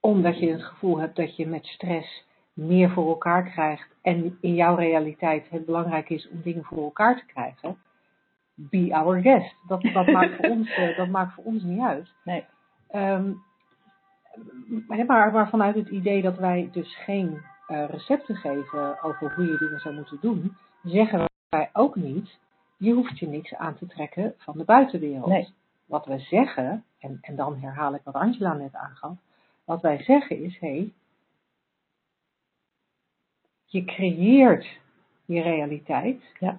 [0.00, 4.54] omdat je het gevoel hebt dat je met stress meer voor elkaar krijgt en in
[4.54, 7.76] jouw realiteit het belangrijk is om dingen voor elkaar te krijgen,
[8.54, 9.56] be our guest.
[9.66, 12.12] Dat, dat, maakt, voor ons, uh, dat maakt voor ons niet uit.
[12.24, 12.44] Nee.
[12.94, 13.42] Um,
[15.06, 19.58] maar, maar vanuit het idee dat wij dus geen uh, recepten geven over hoe je
[19.58, 22.38] dingen zou moeten doen, zeggen wij ook niet,
[22.76, 25.26] je hoeft je niks aan te trekken van de buitenwereld.
[25.26, 25.48] Nee.
[25.86, 29.16] Wat we zeggen, en, en dan herhaal ik wat Angela net aangaf,
[29.64, 30.92] wat wij zeggen is, hé, hey,
[33.72, 34.66] je creëert
[35.24, 36.58] je realiteit ja.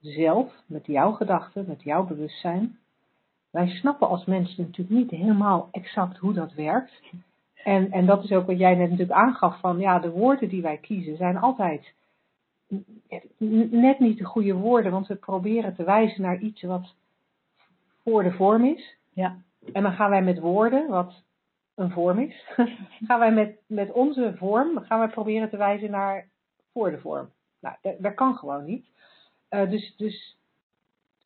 [0.00, 2.78] zelf, met jouw gedachten, met jouw bewustzijn.
[3.50, 7.02] Wij snappen als mensen natuurlijk niet helemaal exact hoe dat werkt.
[7.64, 10.62] En, en dat is ook wat jij net natuurlijk aangaf van, ja, de woorden die
[10.62, 11.94] wij kiezen zijn altijd
[13.38, 16.94] net niet de goede woorden, want we proberen te wijzen naar iets wat
[18.02, 18.96] voor de vorm is.
[19.12, 19.36] Ja.
[19.72, 21.22] En dan gaan wij met woorden, wat
[21.74, 22.46] een vorm is,
[23.06, 26.28] gaan wij met, met onze vorm gaan wij proberen te wijzen naar
[27.60, 28.86] Nou, dat, kan gewoon niet.
[29.50, 30.36] Uh, dus, dus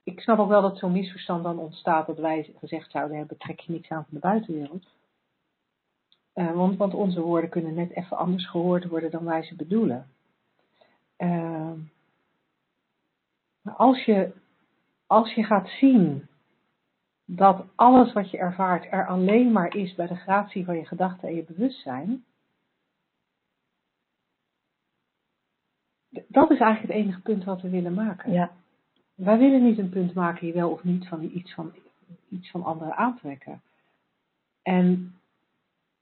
[0.03, 3.61] ik snap ook wel dat zo'n misverstand dan ontstaat dat wij gezegd zouden hebben, trek
[3.61, 4.86] je niks aan van de buitenwereld.
[6.34, 10.07] Uh, want, want onze woorden kunnen net even anders gehoord worden dan wij ze bedoelen.
[13.62, 14.32] Maar als je,
[15.07, 16.26] als je gaat zien
[17.24, 21.28] dat alles wat je ervaart er alleen maar is bij de gratie van je gedachten
[21.28, 22.24] en je bewustzijn,
[26.33, 28.33] dat is eigenlijk het enige punt wat we willen maken.
[28.33, 28.51] Ja.
[29.14, 31.72] Wij willen niet een punt maken, je wel of niet, van iets van,
[32.28, 33.62] iets van anderen aantrekken.
[34.62, 35.14] En,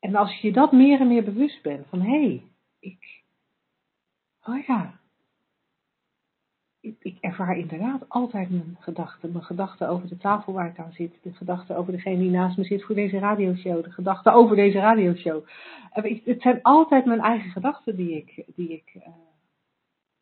[0.01, 2.43] en als je dat meer en meer bewust bent, van hé, hey,
[2.79, 3.23] ik,
[4.45, 5.01] oh ja,
[6.81, 9.33] ik, ik, ervaar inderdaad altijd mijn gedachten.
[9.33, 11.19] Mijn gedachten over de tafel waar ik aan zit.
[11.23, 13.85] De gedachten over degene die naast me zit voor deze radioshow.
[13.85, 15.47] De gedachten over deze radioshow.
[15.91, 19.03] Het zijn altijd mijn eigen gedachten die ik, die ik uh,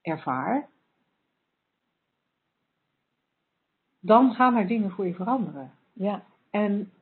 [0.09, 0.69] ervaar.
[4.01, 5.73] Dan gaan er dingen voor je veranderen.
[5.93, 6.23] Ja.
[6.51, 6.93] En,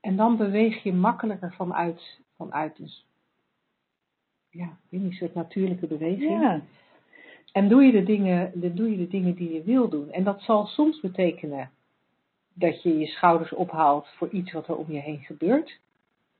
[0.00, 3.06] en dan beweeg je makkelijker vanuit, vanuit dus,
[4.50, 6.40] ja, een soort natuurlijke beweging.
[6.40, 6.60] Ja.
[7.52, 10.10] En doe je, de dingen, dan doe je de dingen die je wil doen.
[10.12, 11.70] En dat zal soms betekenen
[12.52, 15.80] dat je je schouders ophaalt voor iets wat er om je heen gebeurt.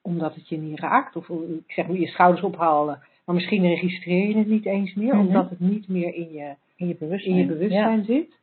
[0.01, 1.17] Omdat het je niet raakt.
[1.17, 3.03] Of ik zeg je schouders ophalen.
[3.27, 5.15] Maar misschien registreer je het niet eens meer.
[5.17, 5.27] Mhm.
[5.27, 7.35] Omdat het niet meer in je, In je bewustzijn.
[7.35, 8.05] in je bewustzijn Ja.
[8.05, 8.39] zit.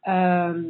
[0.00, 0.64] Ehm,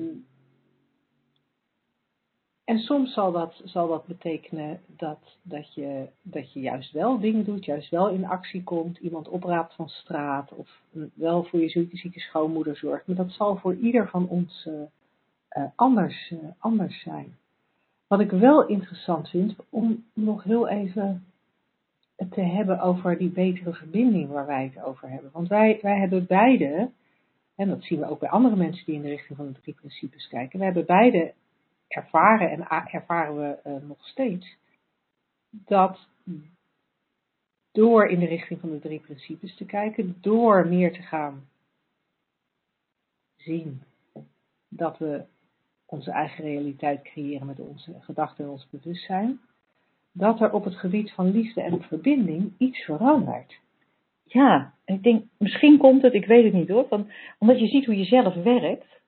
[2.65, 7.45] en soms zal dat, zal dat betekenen dat, dat, je, dat je juist wel dingen
[7.45, 10.81] doet, juist wel in actie komt, iemand opraapt van straat of
[11.15, 13.07] wel voor je zieke, zieke schoonmoeder zorgt.
[13.07, 14.83] Maar dat zal voor ieder van ons eh,
[15.49, 17.37] eh, anders, eh, anders zijn.
[18.07, 21.25] Wat ik wel interessant vind, om nog heel even
[22.31, 25.31] te hebben over die betere verbinding waar wij het over hebben.
[25.33, 26.91] Want wij, wij hebben beide,
[27.55, 29.75] en dat zien we ook bij andere mensen die in de richting van de drie
[29.75, 31.35] principes kijken, we hebben beide
[31.89, 34.57] ervaren en ervaren we uh, nog steeds
[35.51, 36.09] dat
[37.73, 41.49] door in de richting van de drie principes te kijken, door meer te gaan
[43.37, 43.83] zien
[44.69, 45.25] dat we
[45.87, 49.41] onze eigen realiteit creëren met onze gedachten en ons bewustzijn,
[50.17, 53.59] dat er op het gebied van liefde en verbinding iets verandert.
[54.25, 57.87] Ja, ik denk, misschien komt het, ik weet het niet hoor, van, omdat je ziet
[57.87, 59.01] hoe je zelf werkt,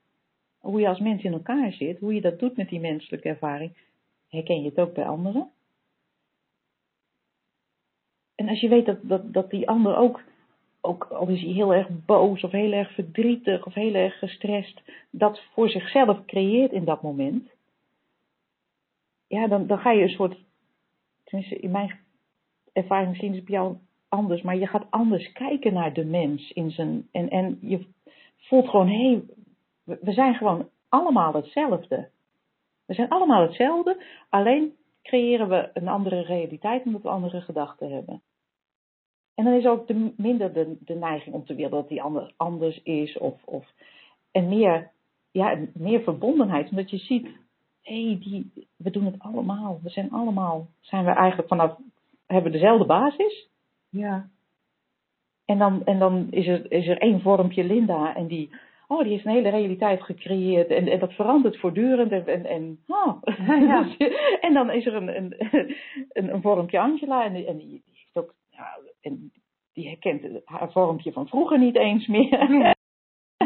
[0.59, 3.77] hoe je als mens in elkaar zit, hoe je dat doet met die menselijke ervaring,
[4.29, 5.51] herken je het ook bij anderen.
[8.35, 10.23] En als je weet dat, dat, dat die ander ook,
[10.81, 14.83] ook, al is hij heel erg boos of heel erg verdrietig of heel erg gestrest,
[15.11, 17.51] dat voor zichzelf creëert in dat moment,
[19.27, 20.47] ja, dan, dan ga je een soort,
[21.29, 21.99] tenminste in mijn
[22.73, 23.77] ervaring misschien is het bij jou
[24.09, 27.87] anders, maar je gaat anders kijken naar de mens in zijn, en, en je
[28.37, 29.23] voelt gewoon, hé, hey,
[30.01, 32.09] we zijn gewoon allemaal hetzelfde.
[32.87, 38.23] We zijn allemaal hetzelfde, alleen creëren we een andere realiteit omdat we andere gedachten hebben.
[39.35, 42.33] En dan is ook de, minder de, de neiging om te willen dat die ander
[42.37, 43.19] anders is.
[43.19, 43.67] Of, of,
[44.31, 44.91] en meer,
[45.31, 46.71] ja, meer verbondenheid.
[46.71, 47.29] Omdat je ziet,
[47.83, 49.81] hey, die, we doen het allemaal.
[49.83, 51.77] We zijn allemaal, zijn we eigenlijk vanaf,
[52.27, 53.49] hebben dezelfde basis.
[53.89, 54.29] Ja.
[55.45, 58.51] En dan, en dan is, er, is er één vormpje Linda en die,
[58.89, 62.79] oh, die heeft een hele realiteit gecreëerd en, en dat verandert voortdurend en, en, en,
[62.87, 63.23] oh.
[63.47, 63.89] ja.
[64.47, 65.35] en dan is er een, een,
[66.13, 69.33] een, een vormpje Angela en, en die, die heeft ook ja, en
[69.73, 72.53] die herkent haar vormpje van vroeger niet eens meer.
[72.53, 72.77] Ja.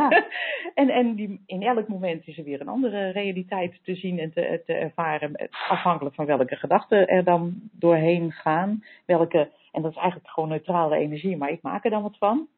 [0.74, 4.32] en en die, in elk moment is er weer een andere realiteit te zien en
[4.32, 8.84] te, te ervaren, afhankelijk van welke gedachten er dan doorheen gaan.
[9.07, 12.48] Welke, en dat is eigenlijk gewoon neutrale energie, maar ik maak er dan wat van.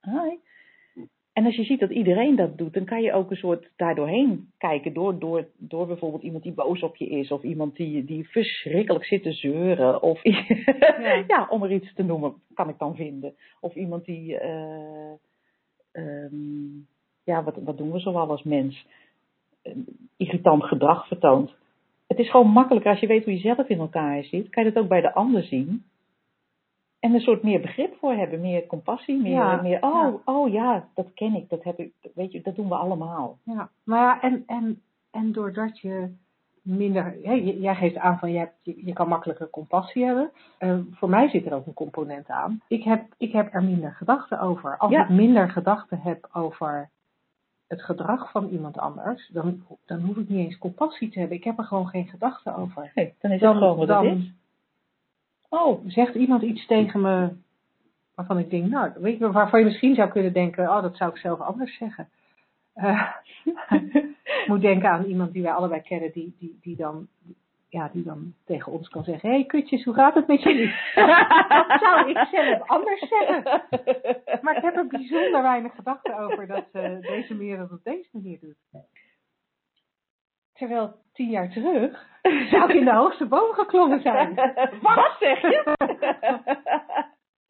[0.00, 0.36] Hi.
[1.32, 4.50] En als je ziet dat iedereen dat doet, dan kan je ook een soort daardoorheen
[4.58, 4.92] kijken.
[4.92, 7.30] Door, door, door bijvoorbeeld iemand die boos op je is.
[7.30, 10.02] Of iemand die, die verschrikkelijk zit te zeuren.
[10.02, 10.44] Of ja.
[11.26, 13.34] ja om er iets te noemen, kan ik dan vinden.
[13.60, 15.12] Of iemand die, uh,
[15.92, 16.86] um,
[17.24, 18.86] ja, wat, wat doen we zoal als mens?
[19.62, 19.76] Uh,
[20.16, 21.54] irritant gedrag vertoont.
[22.06, 24.48] Het is gewoon makkelijker als je weet hoe je zelf in elkaar zit.
[24.48, 25.84] Kan je dat ook bij de ander zien.
[27.00, 30.32] En een soort meer begrip voor hebben, meer compassie, meer, ja, meer oh, ja.
[30.32, 33.38] oh ja, dat ken ik, dat heb ik, weet je, dat doen we allemaal.
[33.44, 36.14] Ja, maar ja, en, en, en doordat je
[36.62, 40.30] minder, hè, jij geeft aan van je, hebt, je, je kan makkelijker compassie hebben.
[40.60, 42.60] Uh, voor mij zit er ook een component aan.
[42.68, 44.76] Ik heb, ik heb er minder gedachten over.
[44.76, 45.02] Als ja.
[45.02, 46.90] ik minder gedachten heb over
[47.66, 51.36] het gedrag van iemand anders, dan, dan hoef ik niet eens compassie te hebben.
[51.36, 52.90] Ik heb er gewoon geen gedachten over.
[52.94, 54.32] Nee, dan is het gewoon wat dan, is.
[55.48, 57.32] Oh, zegt iemand iets tegen me
[58.14, 61.10] waarvan ik denk, nou, weet je, waarvan je misschien zou kunnen denken, oh, dat zou
[61.10, 62.08] ik zelf anders zeggen.
[62.74, 63.12] Uh,
[63.44, 67.08] ik moet denken aan iemand die wij allebei kennen, die, die, die, dan,
[67.68, 70.66] ja, die dan tegen ons kan zeggen, hé hey, kutjes, hoe gaat het met jullie?
[71.48, 73.62] dat zou ik zelf anders zeggen.
[74.42, 78.08] Maar ik heb er bijzonder weinig gedachten over dat uh, deze meer dat op deze
[78.12, 78.84] manier doet.
[80.52, 82.06] Terwijl tien jaar terug
[82.50, 84.34] zou ik in de hoogste boom geklommen zijn.
[84.82, 85.74] Wat zeg je?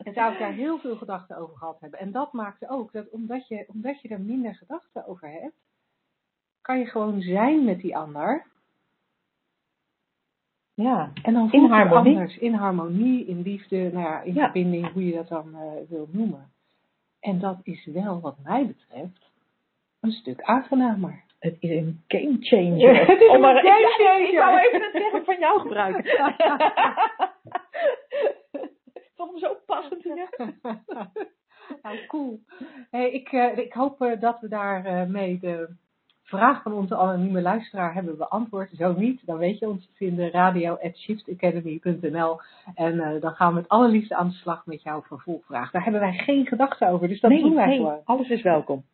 [0.02, 2.00] En zou ik daar heel veel gedachten over gehad hebben.
[2.00, 5.56] En dat maakte ook dat omdat je, omdat je er minder gedachten over hebt,
[6.60, 8.46] kan je gewoon zijn met die ander.
[10.74, 12.16] Ja, en dan in harmonie.
[12.16, 14.44] Anders, in harmonie, in liefde, nou ja, in ja.
[14.44, 16.52] verbinding, hoe je dat dan uh, wil noemen.
[17.20, 19.30] En dat is wel, wat mij betreft,
[20.00, 21.24] een stuk aangenamer.
[21.38, 23.06] Het is een game changer.
[23.06, 24.28] het is een game changer.
[24.28, 26.04] Ik zou even het zeggen van jou gebruiken.
[29.20, 30.04] Vond hem zo passend.
[31.82, 32.40] nou, cool.
[32.90, 35.68] Hey, ik, uh, ik hoop uh, dat we daarmee uh, mee de
[36.22, 38.70] vraag van onze anonieme luisteraar hebben beantwoord.
[38.72, 42.40] Zo niet, dan weet je ons te vinden radio.shiftacademy.nl
[42.74, 45.70] en dan gaan we met alle liefde aan de slag met jouw vervolgvraag.
[45.70, 48.00] Daar hebben wij geen gedachten over, dus dat nee, doen wij nee, gewoon.
[48.04, 48.84] Alles is welkom.